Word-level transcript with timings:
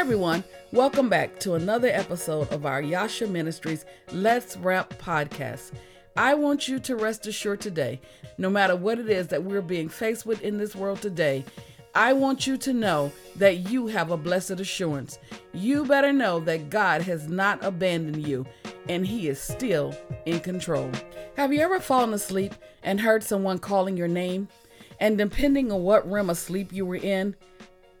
Hi, 0.00 0.02
everyone. 0.02 0.44
Welcome 0.72 1.10
back 1.10 1.38
to 1.40 1.56
another 1.56 1.88
episode 1.88 2.50
of 2.54 2.64
our 2.64 2.80
Yasha 2.80 3.26
Ministries 3.26 3.84
Let's 4.12 4.56
Rap 4.56 4.94
podcast. 4.94 5.72
I 6.16 6.32
want 6.32 6.66
you 6.66 6.78
to 6.78 6.96
rest 6.96 7.26
assured 7.26 7.60
today, 7.60 8.00
no 8.38 8.48
matter 8.48 8.74
what 8.74 8.98
it 8.98 9.10
is 9.10 9.28
that 9.28 9.44
we're 9.44 9.60
being 9.60 9.90
faced 9.90 10.24
with 10.24 10.40
in 10.40 10.56
this 10.56 10.74
world 10.74 11.02
today, 11.02 11.44
I 11.94 12.14
want 12.14 12.46
you 12.46 12.56
to 12.56 12.72
know 12.72 13.12
that 13.36 13.70
you 13.70 13.88
have 13.88 14.10
a 14.10 14.16
blessed 14.16 14.52
assurance. 14.52 15.18
You 15.52 15.84
better 15.84 16.14
know 16.14 16.40
that 16.40 16.70
God 16.70 17.02
has 17.02 17.28
not 17.28 17.62
abandoned 17.62 18.26
you 18.26 18.46
and 18.88 19.06
He 19.06 19.28
is 19.28 19.38
still 19.38 19.94
in 20.24 20.40
control. 20.40 20.90
Have 21.36 21.52
you 21.52 21.60
ever 21.60 21.78
fallen 21.78 22.14
asleep 22.14 22.54
and 22.82 22.98
heard 22.98 23.22
someone 23.22 23.58
calling 23.58 23.98
your 23.98 24.08
name? 24.08 24.48
And 24.98 25.18
depending 25.18 25.70
on 25.70 25.82
what 25.82 26.10
realm 26.10 26.30
of 26.30 26.38
sleep 26.38 26.72
you 26.72 26.86
were 26.86 26.96
in, 26.96 27.36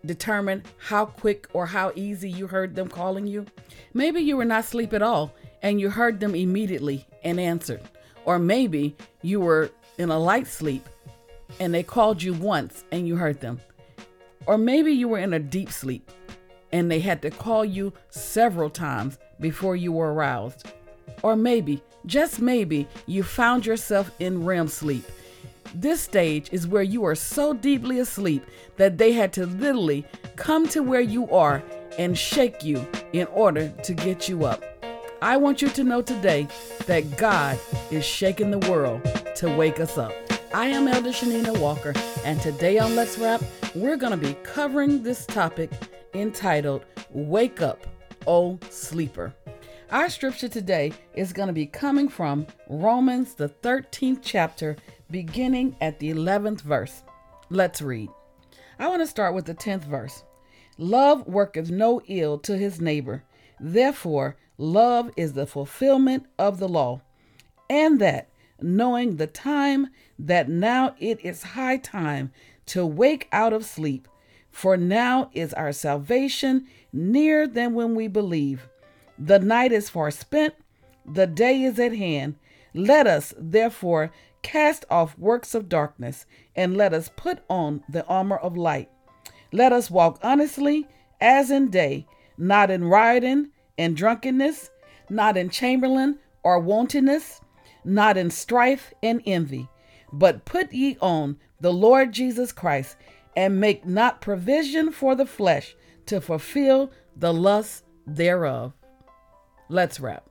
determine 0.04 0.62
how 0.78 1.06
quick 1.06 1.46
or 1.52 1.66
how 1.66 1.92
easy 1.94 2.30
you 2.30 2.46
heard 2.46 2.74
them 2.74 2.88
calling 2.88 3.26
you? 3.26 3.46
Maybe 3.94 4.20
you 4.20 4.36
were 4.36 4.44
not 4.44 4.64
asleep 4.64 4.92
at 4.92 5.02
all 5.02 5.34
and 5.62 5.80
you 5.80 5.90
heard 5.90 6.20
them 6.20 6.34
immediately 6.34 7.06
and 7.22 7.38
answered. 7.38 7.82
Or 8.24 8.38
maybe 8.38 8.96
you 9.22 9.40
were 9.40 9.70
in 9.98 10.10
a 10.10 10.18
light 10.18 10.46
sleep 10.46 10.88
and 11.58 11.74
they 11.74 11.82
called 11.82 12.22
you 12.22 12.34
once 12.34 12.84
and 12.92 13.06
you 13.06 13.16
heard 13.16 13.40
them. 13.40 13.60
Or 14.46 14.56
maybe 14.56 14.92
you 14.92 15.08
were 15.08 15.18
in 15.18 15.34
a 15.34 15.38
deep 15.38 15.70
sleep 15.70 16.10
and 16.72 16.90
they 16.90 17.00
had 17.00 17.22
to 17.22 17.30
call 17.30 17.64
you 17.64 17.92
several 18.10 18.70
times 18.70 19.18
before 19.40 19.76
you 19.76 19.92
were 19.92 20.12
aroused. 20.12 20.70
Or 21.22 21.36
maybe, 21.36 21.82
just 22.06 22.40
maybe, 22.40 22.86
you 23.06 23.22
found 23.22 23.66
yourself 23.66 24.10
in 24.20 24.44
REM 24.44 24.68
sleep. 24.68 25.04
This 25.74 26.00
stage 26.00 26.48
is 26.52 26.66
where 26.66 26.82
you 26.82 27.04
are 27.04 27.14
so 27.14 27.54
deeply 27.54 28.00
asleep 28.00 28.44
that 28.76 28.98
they 28.98 29.12
had 29.12 29.32
to 29.34 29.46
literally 29.46 30.04
come 30.34 30.66
to 30.68 30.82
where 30.82 31.00
you 31.00 31.30
are 31.30 31.62
and 31.96 32.18
shake 32.18 32.64
you 32.64 32.84
in 33.12 33.26
order 33.28 33.68
to 33.84 33.94
get 33.94 34.28
you 34.28 34.44
up. 34.44 34.64
I 35.22 35.36
want 35.36 35.62
you 35.62 35.68
to 35.68 35.84
know 35.84 36.02
today 36.02 36.48
that 36.86 37.16
God 37.16 37.58
is 37.90 38.04
shaking 38.04 38.50
the 38.50 38.70
world 38.70 39.02
to 39.36 39.54
wake 39.54 39.78
us 39.78 39.96
up. 39.96 40.12
I 40.52 40.66
am 40.66 40.88
Elder 40.88 41.10
Shanina 41.10 41.56
Walker, 41.60 41.92
and 42.24 42.40
today 42.40 42.78
on 42.78 42.96
Let's 42.96 43.16
Rap, 43.18 43.40
we're 43.76 43.96
going 43.96 44.18
to 44.18 44.26
be 44.26 44.34
covering 44.42 45.04
this 45.04 45.24
topic 45.24 45.70
entitled 46.14 46.84
Wake 47.10 47.62
Up, 47.62 47.86
O 48.26 48.58
Sleeper. 48.70 49.32
Our 49.92 50.08
scripture 50.08 50.48
today 50.48 50.92
is 51.14 51.32
going 51.32 51.48
to 51.48 51.52
be 51.52 51.66
coming 51.66 52.08
from 52.08 52.46
Romans, 52.68 53.34
the 53.34 53.48
13th 53.48 54.20
chapter, 54.22 54.76
beginning 55.10 55.76
at 55.80 55.98
the 55.98 56.10
11th 56.10 56.60
verse. 56.60 57.02
Let's 57.48 57.82
read. 57.82 58.10
I 58.78 58.88
want 58.88 59.02
to 59.02 59.06
start 59.06 59.34
with 59.34 59.44
the 59.44 59.54
10th 59.54 59.84
verse. 59.84 60.22
Love 60.78 61.26
worketh 61.26 61.70
no 61.70 62.00
ill 62.06 62.38
to 62.38 62.56
his 62.56 62.80
neighbor. 62.80 63.24
Therefore, 63.58 64.36
love 64.56 65.10
is 65.16 65.34
the 65.34 65.46
fulfillment 65.46 66.26
of 66.38 66.58
the 66.58 66.68
law. 66.68 67.02
And 67.68 68.00
that, 68.00 68.28
knowing 68.60 69.16
the 69.16 69.26
time, 69.26 69.88
that 70.18 70.48
now 70.48 70.94
it 70.98 71.20
is 71.24 71.42
high 71.42 71.76
time 71.76 72.32
to 72.66 72.86
wake 72.86 73.28
out 73.32 73.52
of 73.52 73.64
sleep, 73.64 74.08
for 74.50 74.76
now 74.76 75.30
is 75.34 75.52
our 75.54 75.72
salvation 75.72 76.66
nearer 76.92 77.46
than 77.46 77.74
when 77.74 77.94
we 77.94 78.08
believe. 78.08 78.68
The 79.18 79.38
night 79.38 79.72
is 79.72 79.90
far 79.90 80.10
spent, 80.10 80.54
the 81.04 81.26
day 81.26 81.62
is 81.62 81.78
at 81.78 81.94
hand. 81.94 82.36
Let 82.72 83.06
us, 83.06 83.34
therefore, 83.36 84.12
cast 84.42 84.84
off 84.90 85.18
works 85.18 85.54
of 85.54 85.68
darkness, 85.68 86.26
and 86.56 86.76
let 86.76 86.92
us 86.92 87.10
put 87.16 87.40
on 87.48 87.82
the 87.88 88.04
armor 88.06 88.36
of 88.36 88.56
light. 88.56 88.90
Let 89.52 89.72
us 89.72 89.90
walk 89.90 90.18
honestly 90.22 90.86
as 91.20 91.50
in 91.50 91.70
day, 91.70 92.06
not 92.38 92.70
in 92.70 92.84
rioting 92.84 93.50
and 93.76 93.96
drunkenness, 93.96 94.70
not 95.08 95.36
in 95.36 95.50
chambering 95.50 96.18
or 96.42 96.58
wantonness, 96.58 97.40
not 97.84 98.16
in 98.16 98.30
strife 98.30 98.92
and 99.02 99.22
envy, 99.26 99.68
but 100.12 100.44
put 100.44 100.72
ye 100.72 100.96
on 101.00 101.38
the 101.60 101.72
Lord 101.72 102.12
Jesus 102.12 102.52
Christ, 102.52 102.96
and 103.36 103.60
make 103.60 103.86
not 103.86 104.20
provision 104.20 104.90
for 104.90 105.14
the 105.14 105.26
flesh 105.26 105.76
to 106.06 106.20
fulfill 106.20 106.90
the 107.16 107.32
lusts 107.32 107.82
thereof. 108.06 108.72
Let's 109.68 110.00
rap. 110.00 110.26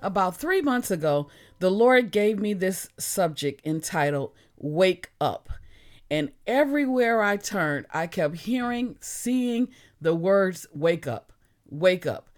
About 0.00 0.36
three 0.36 0.60
months 0.60 0.90
ago, 0.90 1.28
the 1.62 1.70
Lord 1.70 2.10
gave 2.10 2.40
me 2.40 2.54
this 2.54 2.88
subject 2.98 3.64
entitled 3.64 4.32
Wake 4.56 5.12
Up. 5.20 5.48
And 6.10 6.32
everywhere 6.44 7.22
I 7.22 7.36
turned, 7.36 7.86
I 7.94 8.08
kept 8.08 8.34
hearing, 8.38 8.96
seeing 8.98 9.68
the 10.00 10.12
words 10.12 10.66
wake 10.74 11.06
up, 11.06 11.32
wake 11.70 12.04
up. 12.04 12.28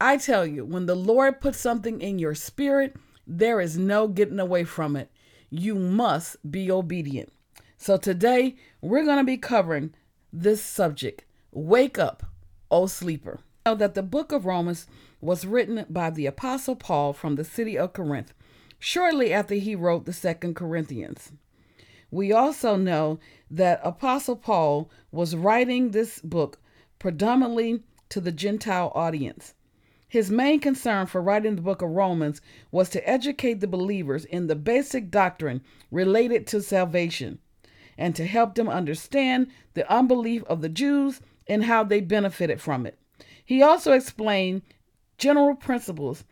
I 0.00 0.16
tell 0.16 0.44
you, 0.44 0.64
when 0.64 0.86
the 0.86 0.96
Lord 0.96 1.40
puts 1.40 1.60
something 1.60 2.00
in 2.00 2.18
your 2.18 2.34
spirit, 2.34 2.96
there 3.24 3.60
is 3.60 3.78
no 3.78 4.08
getting 4.08 4.40
away 4.40 4.64
from 4.64 4.96
it. 4.96 5.12
You 5.48 5.76
must 5.76 6.50
be 6.50 6.68
obedient. 6.68 7.32
So 7.76 7.96
today, 7.96 8.56
we're 8.80 9.04
going 9.04 9.18
to 9.18 9.24
be 9.24 9.38
covering 9.38 9.94
this 10.32 10.60
subject 10.60 11.22
Wake 11.52 12.00
Up, 12.00 12.24
O 12.68 12.86
Sleeper. 12.86 13.38
Know 13.64 13.76
that 13.76 13.94
the 13.94 14.02
book 14.02 14.32
of 14.32 14.44
Romans 14.44 14.88
was 15.20 15.46
written 15.46 15.86
by 15.88 16.10
the 16.10 16.26
Apostle 16.26 16.74
Paul 16.74 17.12
from 17.12 17.36
the 17.36 17.44
city 17.44 17.78
of 17.78 17.92
Corinth 17.92 18.34
shortly 18.84 19.32
after 19.32 19.54
he 19.54 19.76
wrote 19.76 20.06
the 20.06 20.12
Second 20.12 20.56
Corinthians. 20.56 21.30
We 22.10 22.32
also 22.32 22.74
know 22.74 23.20
that 23.48 23.80
Apostle 23.84 24.34
Paul 24.34 24.90
was 25.12 25.36
writing 25.36 25.92
this 25.92 26.20
book 26.20 26.58
predominantly 26.98 27.84
to 28.08 28.20
the 28.20 28.32
Gentile 28.32 28.90
audience. 28.96 29.54
His 30.08 30.32
main 30.32 30.58
concern 30.58 31.06
for 31.06 31.22
writing 31.22 31.54
the 31.54 31.62
book 31.62 31.80
of 31.80 31.90
Romans 31.90 32.40
was 32.72 32.88
to 32.90 33.08
educate 33.08 33.60
the 33.60 33.68
believers 33.68 34.24
in 34.24 34.48
the 34.48 34.56
basic 34.56 35.12
doctrine 35.12 35.62
related 35.92 36.44
to 36.48 36.60
salvation 36.60 37.38
and 37.96 38.16
to 38.16 38.26
help 38.26 38.56
them 38.56 38.68
understand 38.68 39.46
the 39.74 39.88
unbelief 39.90 40.42
of 40.48 40.60
the 40.60 40.68
Jews 40.68 41.20
and 41.46 41.62
how 41.64 41.84
they 41.84 42.00
benefited 42.00 42.60
from 42.60 42.84
it. 42.84 42.98
He 43.44 43.62
also 43.62 43.92
explained 43.92 44.62
general 45.18 45.54
principles 45.54 46.24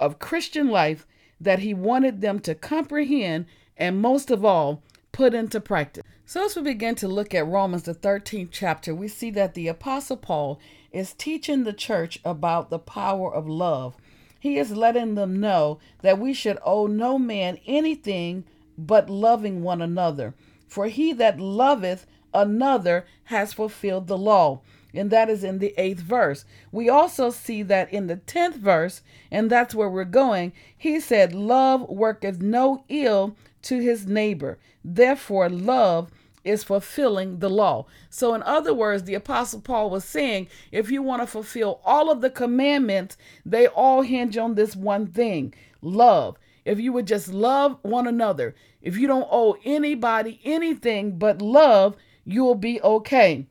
of 0.00 0.18
Christian 0.18 0.68
life 0.68 1.06
that 1.42 1.58
he 1.60 1.74
wanted 1.74 2.20
them 2.20 2.40
to 2.40 2.54
comprehend 2.54 3.46
and 3.76 4.00
most 4.00 4.30
of 4.30 4.44
all 4.44 4.82
put 5.10 5.34
into 5.34 5.60
practice. 5.60 6.04
So, 6.24 6.46
as 6.46 6.56
we 6.56 6.62
begin 6.62 6.94
to 6.96 7.08
look 7.08 7.34
at 7.34 7.46
Romans, 7.46 7.82
the 7.82 7.94
13th 7.94 8.48
chapter, 8.50 8.94
we 8.94 9.08
see 9.08 9.30
that 9.32 9.54
the 9.54 9.68
Apostle 9.68 10.16
Paul 10.16 10.58
is 10.92 11.12
teaching 11.12 11.64
the 11.64 11.72
church 11.72 12.18
about 12.24 12.70
the 12.70 12.78
power 12.78 13.32
of 13.34 13.48
love. 13.48 13.96
He 14.38 14.56
is 14.56 14.70
letting 14.76 15.14
them 15.14 15.40
know 15.40 15.78
that 16.00 16.18
we 16.18 16.32
should 16.32 16.58
owe 16.64 16.86
no 16.86 17.18
man 17.18 17.58
anything 17.66 18.44
but 18.78 19.10
loving 19.10 19.62
one 19.62 19.82
another. 19.82 20.34
For 20.66 20.86
he 20.86 21.12
that 21.14 21.38
loveth 21.38 22.06
another 22.32 23.04
has 23.24 23.52
fulfilled 23.52 24.06
the 24.06 24.18
law 24.18 24.62
and 24.94 25.10
that 25.10 25.30
is 25.30 25.42
in 25.44 25.58
the 25.58 25.74
eighth 25.76 26.00
verse. 26.00 26.44
We 26.70 26.88
also 26.88 27.30
see 27.30 27.62
that 27.64 27.92
in 27.92 28.06
the 28.06 28.16
tenth 28.16 28.56
verse, 28.56 29.02
and 29.30 29.50
that's 29.50 29.74
where 29.74 29.88
we're 29.88 30.04
going. 30.04 30.52
He 30.76 31.00
said, 31.00 31.34
Love 31.34 31.88
worketh 31.88 32.40
no 32.40 32.84
ill 32.88 33.36
to 33.62 33.78
his 33.78 34.06
neighbor. 34.06 34.58
Therefore, 34.84 35.48
love 35.48 36.10
is 36.44 36.64
fulfilling 36.64 37.38
the 37.38 37.48
law. 37.48 37.86
So, 38.10 38.34
in 38.34 38.42
other 38.42 38.74
words, 38.74 39.04
the 39.04 39.14
Apostle 39.14 39.60
Paul 39.60 39.90
was 39.90 40.04
saying, 40.04 40.48
if 40.72 40.90
you 40.90 41.02
want 41.02 41.22
to 41.22 41.26
fulfill 41.26 41.80
all 41.84 42.10
of 42.10 42.20
the 42.20 42.30
commandments, 42.30 43.16
they 43.46 43.68
all 43.68 44.02
hinge 44.02 44.36
on 44.36 44.54
this 44.54 44.74
one 44.74 45.06
thing 45.06 45.54
love. 45.80 46.36
If 46.64 46.78
you 46.78 46.92
would 46.92 47.06
just 47.06 47.32
love 47.32 47.78
one 47.82 48.06
another, 48.06 48.54
if 48.80 48.96
you 48.96 49.06
don't 49.06 49.28
owe 49.30 49.56
anybody 49.64 50.40
anything 50.44 51.18
but 51.18 51.42
love, 51.42 51.96
you'll 52.24 52.54
be 52.54 52.80
okay. 52.82 53.46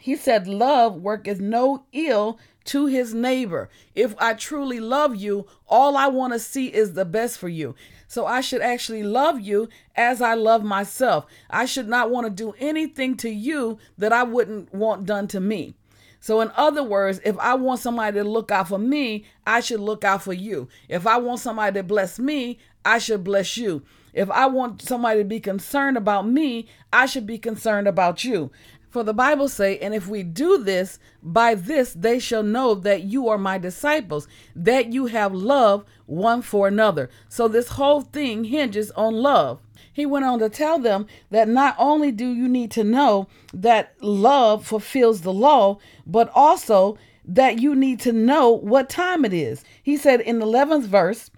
He 0.00 0.16
said, 0.16 0.48
Love 0.48 0.96
worketh 0.96 1.40
no 1.40 1.84
ill 1.92 2.38
to 2.64 2.86
his 2.86 3.12
neighbor. 3.12 3.68
If 3.94 4.14
I 4.18 4.34
truly 4.34 4.80
love 4.80 5.14
you, 5.14 5.46
all 5.68 5.96
I 5.96 6.06
want 6.06 6.32
to 6.32 6.38
see 6.38 6.68
is 6.68 6.94
the 6.94 7.04
best 7.04 7.38
for 7.38 7.48
you. 7.48 7.74
So 8.08 8.26
I 8.26 8.40
should 8.40 8.62
actually 8.62 9.02
love 9.02 9.40
you 9.40 9.68
as 9.94 10.22
I 10.22 10.34
love 10.34 10.64
myself. 10.64 11.26
I 11.50 11.66
should 11.66 11.88
not 11.88 12.10
want 12.10 12.26
to 12.26 12.30
do 12.30 12.54
anything 12.58 13.16
to 13.18 13.28
you 13.28 13.78
that 13.98 14.12
I 14.12 14.22
wouldn't 14.22 14.72
want 14.72 15.04
done 15.04 15.28
to 15.28 15.40
me. 15.40 15.74
So, 16.22 16.42
in 16.42 16.50
other 16.54 16.82
words, 16.82 17.18
if 17.24 17.38
I 17.38 17.54
want 17.54 17.80
somebody 17.80 18.18
to 18.18 18.24
look 18.24 18.50
out 18.50 18.68
for 18.68 18.78
me, 18.78 19.24
I 19.46 19.60
should 19.60 19.80
look 19.80 20.04
out 20.04 20.22
for 20.22 20.34
you. 20.34 20.68
If 20.88 21.06
I 21.06 21.16
want 21.16 21.40
somebody 21.40 21.78
to 21.78 21.82
bless 21.82 22.18
me, 22.18 22.58
I 22.84 22.98
should 22.98 23.24
bless 23.24 23.56
you. 23.56 23.82
If 24.12 24.30
I 24.30 24.46
want 24.46 24.82
somebody 24.82 25.20
to 25.20 25.24
be 25.24 25.40
concerned 25.40 25.96
about 25.96 26.26
me, 26.26 26.66
I 26.92 27.06
should 27.06 27.26
be 27.26 27.38
concerned 27.38 27.88
about 27.88 28.24
you. 28.24 28.50
For 28.90 29.04
the 29.04 29.14
Bible 29.14 29.48
say, 29.48 29.78
and 29.78 29.94
if 29.94 30.08
we 30.08 30.24
do 30.24 30.58
this, 30.58 30.98
by 31.22 31.54
this 31.54 31.92
they 31.92 32.18
shall 32.18 32.42
know 32.42 32.74
that 32.74 33.04
you 33.04 33.28
are 33.28 33.38
my 33.38 33.56
disciples, 33.56 34.26
that 34.56 34.92
you 34.92 35.06
have 35.06 35.32
love 35.32 35.84
one 36.06 36.42
for 36.42 36.66
another. 36.66 37.08
So 37.28 37.46
this 37.46 37.68
whole 37.68 38.00
thing 38.00 38.44
hinges 38.44 38.90
on 38.92 39.14
love. 39.14 39.60
He 39.92 40.06
went 40.06 40.24
on 40.24 40.40
to 40.40 40.48
tell 40.48 40.80
them 40.80 41.06
that 41.30 41.48
not 41.48 41.76
only 41.78 42.10
do 42.10 42.26
you 42.26 42.48
need 42.48 42.72
to 42.72 42.82
know 42.82 43.28
that 43.54 43.94
love 44.00 44.66
fulfills 44.66 45.20
the 45.20 45.32
law, 45.32 45.78
but 46.04 46.28
also 46.34 46.98
that 47.24 47.60
you 47.60 47.76
need 47.76 48.00
to 48.00 48.12
know 48.12 48.50
what 48.50 48.88
time 48.88 49.24
it 49.24 49.32
is. 49.32 49.64
He 49.82 49.96
said 49.96 50.20
in 50.20 50.40
the 50.40 50.46
11th 50.46 50.84
verse, 50.84 51.30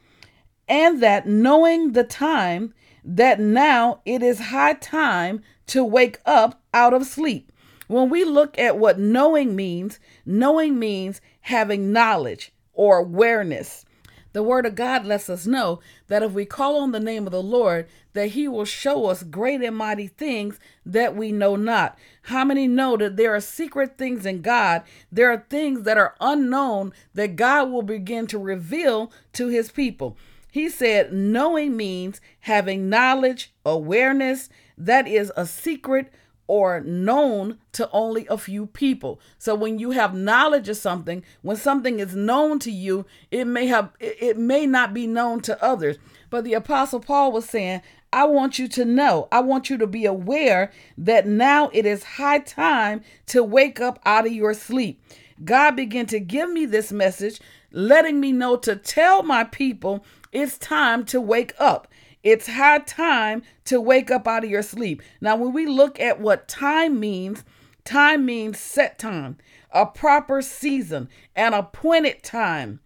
and 0.69 1.02
that 1.02 1.26
knowing 1.26 1.93
the 1.93 2.04
time, 2.04 2.72
that 3.04 3.40
now 3.40 4.00
it 4.06 4.22
is 4.22 4.38
high 4.38 4.75
time 4.75 5.43
to 5.66 5.84
wake 5.84 6.19
up 6.25 6.62
out 6.74 6.94
of 6.94 7.06
sleep. 7.06 7.52
When 7.88 8.08
we 8.08 8.24
look 8.24 8.58
at 8.58 8.78
what 8.78 8.98
knowing 8.98 9.54
means, 9.54 10.00
knowing 10.24 10.78
means 10.78 11.20
having 11.42 11.92
knowledge 11.92 12.52
or 12.72 12.98
awareness. 12.98 13.84
The 14.32 14.42
word 14.42 14.64
of 14.64 14.74
God 14.74 15.04
lets 15.04 15.28
us 15.28 15.46
know 15.46 15.80
that 16.08 16.22
if 16.22 16.32
we 16.32 16.46
call 16.46 16.78
on 16.78 16.92
the 16.92 17.00
name 17.00 17.26
of 17.26 17.32
the 17.32 17.42
Lord, 17.42 17.86
that 18.14 18.28
he 18.28 18.48
will 18.48 18.64
show 18.64 19.06
us 19.06 19.22
great 19.22 19.62
and 19.62 19.76
mighty 19.76 20.06
things 20.06 20.58
that 20.86 21.14
we 21.14 21.32
know 21.32 21.54
not. 21.54 21.98
How 22.22 22.44
many 22.44 22.66
know 22.66 22.96
that 22.96 23.16
there 23.16 23.34
are 23.34 23.40
secret 23.40 23.98
things 23.98 24.25
in 24.25 24.40
God? 24.40 24.82
There 25.10 25.30
are 25.30 25.44
things 25.50 25.82
that 25.82 25.98
are 25.98 26.14
unknown 26.20 26.94
that 27.12 27.36
God 27.36 27.70
will 27.70 27.82
begin 27.82 28.26
to 28.28 28.38
reveal 28.38 29.12
to 29.34 29.48
his 29.48 29.70
people. 29.70 30.16
He 30.50 30.68
said, 30.70 31.12
knowing 31.12 31.76
means 31.76 32.20
having 32.40 32.88
knowledge, 32.88 33.52
awareness, 33.66 34.48
that 34.78 35.06
is 35.06 35.30
a 35.36 35.46
secret 35.46 36.10
or 36.52 36.82
known 36.82 37.56
to 37.72 37.88
only 37.93 38.26
a 38.26 38.37
few 38.37 38.66
people. 38.66 39.19
So 39.38 39.54
when 39.54 39.78
you 39.78 39.93
have 39.93 40.14
knowledge 40.14 40.69
of 40.69 40.76
something, 40.76 41.25
when 41.40 41.56
something 41.56 41.99
is 41.99 42.14
known 42.14 42.58
to 42.58 42.70
you, 42.70 43.06
it 43.31 43.46
may 43.46 43.69
have 43.69 43.88
it 43.99 44.37
may 44.37 44.66
not 44.66 44.93
be 44.93 45.06
known 45.06 45.40
to 45.43 45.64
others. 45.64 45.96
But 46.28 46.44
the 46.44 46.52
apostle 46.52 47.00
Paul 47.00 47.32
was 47.32 47.49
saying, 47.49 47.81
I 48.12 48.25
want 48.25 48.58
you 48.58 48.69
to 48.69 48.84
know, 48.84 49.28
I 49.32 49.40
want 49.40 49.70
you 49.70 49.78
to 49.78 49.87
be 49.87 50.04
aware 50.04 50.70
that 50.99 51.26
now 51.26 51.70
it 51.72 51.87
is 51.87 52.04
high 52.04 52.40
time 52.40 53.00
to 53.28 53.43
wake 53.43 53.81
up 53.81 53.99
out 54.04 54.26
of 54.26 54.32
your 54.34 54.52
sleep. 54.52 55.02
God 55.43 55.70
began 55.70 56.04
to 56.08 56.20
give 56.20 56.50
me 56.50 56.66
this 56.66 56.93
message, 56.93 57.40
letting 57.70 58.20
me 58.20 58.31
know 58.31 58.56
to 58.58 58.76
tell 58.76 59.22
my 59.22 59.44
people 59.44 60.04
it's 60.32 60.58
time 60.58 61.06
to 61.06 61.19
wake 61.19 61.54
up. 61.58 61.88
It's 62.22 62.46
high 62.46 62.78
time 62.78 63.42
to 63.66 63.80
wake 63.80 64.10
up 64.10 64.28
out 64.28 64.44
of 64.44 64.50
your 64.50 64.62
sleep. 64.62 65.02
Now, 65.20 65.36
when 65.36 65.52
we 65.52 65.66
look 65.66 65.98
at 66.00 66.20
what 66.20 66.48
time 66.48 67.00
means, 67.00 67.44
time 67.84 68.24
means 68.24 68.58
set 68.58 68.98
time, 68.98 69.38
a 69.70 69.86
proper 69.86 70.42
season, 70.42 71.08
an 71.34 71.54
appointed 71.54 72.22
time 72.22 72.80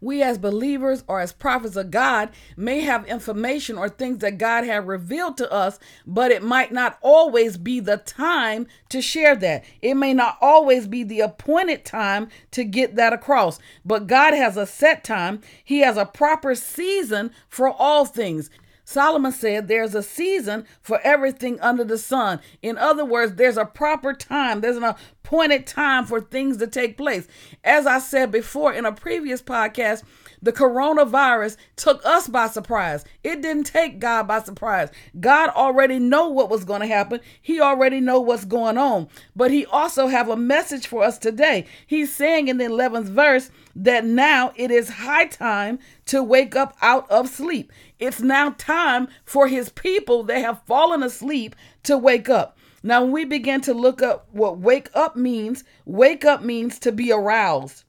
we 0.00 0.22
as 0.22 0.38
believers 0.38 1.04
or 1.06 1.20
as 1.20 1.32
prophets 1.32 1.76
of 1.76 1.90
God 1.90 2.30
may 2.56 2.80
have 2.80 3.06
information 3.06 3.76
or 3.76 3.88
things 3.88 4.18
that 4.18 4.38
God 4.38 4.64
had 4.64 4.86
revealed 4.86 5.36
to 5.38 5.52
us, 5.52 5.78
but 6.06 6.30
it 6.30 6.42
might 6.42 6.72
not 6.72 6.98
always 7.02 7.56
be 7.56 7.80
the 7.80 7.98
time 7.98 8.66
to 8.88 9.02
share 9.02 9.36
that. 9.36 9.64
It 9.82 9.94
may 9.94 10.14
not 10.14 10.38
always 10.40 10.86
be 10.86 11.04
the 11.04 11.20
appointed 11.20 11.84
time 11.84 12.28
to 12.52 12.64
get 12.64 12.96
that 12.96 13.12
across. 13.12 13.58
But 13.84 14.06
God 14.06 14.34
has 14.34 14.56
a 14.56 14.66
set 14.66 15.04
time, 15.04 15.40
He 15.62 15.80
has 15.80 15.96
a 15.96 16.06
proper 16.06 16.54
season 16.54 17.30
for 17.48 17.68
all 17.68 18.06
things. 18.06 18.50
Solomon 18.90 19.30
said 19.30 19.68
there's 19.68 19.94
a 19.94 20.02
season 20.02 20.66
for 20.82 20.98
everything 21.04 21.60
under 21.60 21.84
the 21.84 21.96
sun. 21.96 22.40
In 22.60 22.76
other 22.76 23.04
words, 23.04 23.34
there's 23.34 23.56
a 23.56 23.64
proper 23.64 24.12
time, 24.12 24.62
there's 24.62 24.76
an 24.76 24.82
appointed 24.82 25.64
time 25.64 26.06
for 26.06 26.20
things 26.20 26.56
to 26.56 26.66
take 26.66 26.96
place. 26.96 27.28
As 27.62 27.86
I 27.86 28.00
said 28.00 28.32
before 28.32 28.72
in 28.72 28.84
a 28.84 28.90
previous 28.90 29.40
podcast, 29.42 30.02
the 30.42 30.52
coronavirus 30.52 31.56
took 31.76 32.04
us 32.04 32.28
by 32.28 32.48
surprise. 32.48 33.04
It 33.22 33.42
didn't 33.42 33.64
take 33.64 33.98
God 33.98 34.26
by 34.26 34.40
surprise. 34.40 34.90
God 35.18 35.50
already 35.50 35.98
know 35.98 36.28
what 36.28 36.48
was 36.48 36.64
going 36.64 36.80
to 36.80 36.86
happen. 36.86 37.20
He 37.42 37.60
already 37.60 38.00
know 38.00 38.20
what's 38.20 38.44
going 38.44 38.78
on. 38.78 39.08
But 39.36 39.50
he 39.50 39.66
also 39.66 40.06
have 40.06 40.28
a 40.28 40.36
message 40.36 40.86
for 40.86 41.02
us 41.02 41.18
today. 41.18 41.66
He's 41.86 42.14
saying 42.14 42.48
in 42.48 42.58
the 42.58 42.64
11th 42.64 43.08
verse 43.08 43.50
that 43.76 44.04
now 44.04 44.52
it 44.56 44.70
is 44.70 44.88
high 44.88 45.26
time 45.26 45.78
to 46.06 46.22
wake 46.22 46.56
up 46.56 46.76
out 46.80 47.10
of 47.10 47.28
sleep. 47.28 47.70
It's 47.98 48.20
now 48.20 48.50
time 48.56 49.08
for 49.24 49.46
his 49.46 49.68
people 49.68 50.22
that 50.24 50.42
have 50.42 50.62
fallen 50.64 51.02
asleep 51.02 51.54
to 51.82 51.98
wake 51.98 52.28
up. 52.28 52.56
Now, 52.82 53.02
when 53.02 53.12
we 53.12 53.24
begin 53.26 53.60
to 53.62 53.74
look 53.74 54.00
up 54.00 54.26
what 54.32 54.58
wake 54.58 54.88
up 54.94 55.14
means, 55.14 55.64
wake 55.84 56.24
up 56.24 56.42
means 56.42 56.78
to 56.78 56.92
be 56.92 57.12
aroused 57.12 57.84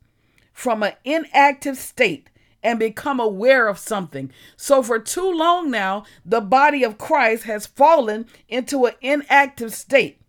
from 0.52 0.84
an 0.84 0.94
inactive 1.06 1.78
state 1.78 2.30
and 2.64 2.80
become 2.80 3.20
aware 3.20 3.68
of 3.68 3.78
something. 3.78 4.32
So, 4.56 4.84
for 4.84 5.00
too 5.00 5.32
long 5.32 5.72
now, 5.72 6.06
the 6.26 6.42
body 6.42 6.84
of 6.84 6.98
Christ 6.98 7.44
has 7.44 7.66
fallen 7.66 8.28
into 8.48 8.86
an 8.86 8.94
inactive 9.02 9.74
state. 9.74 10.22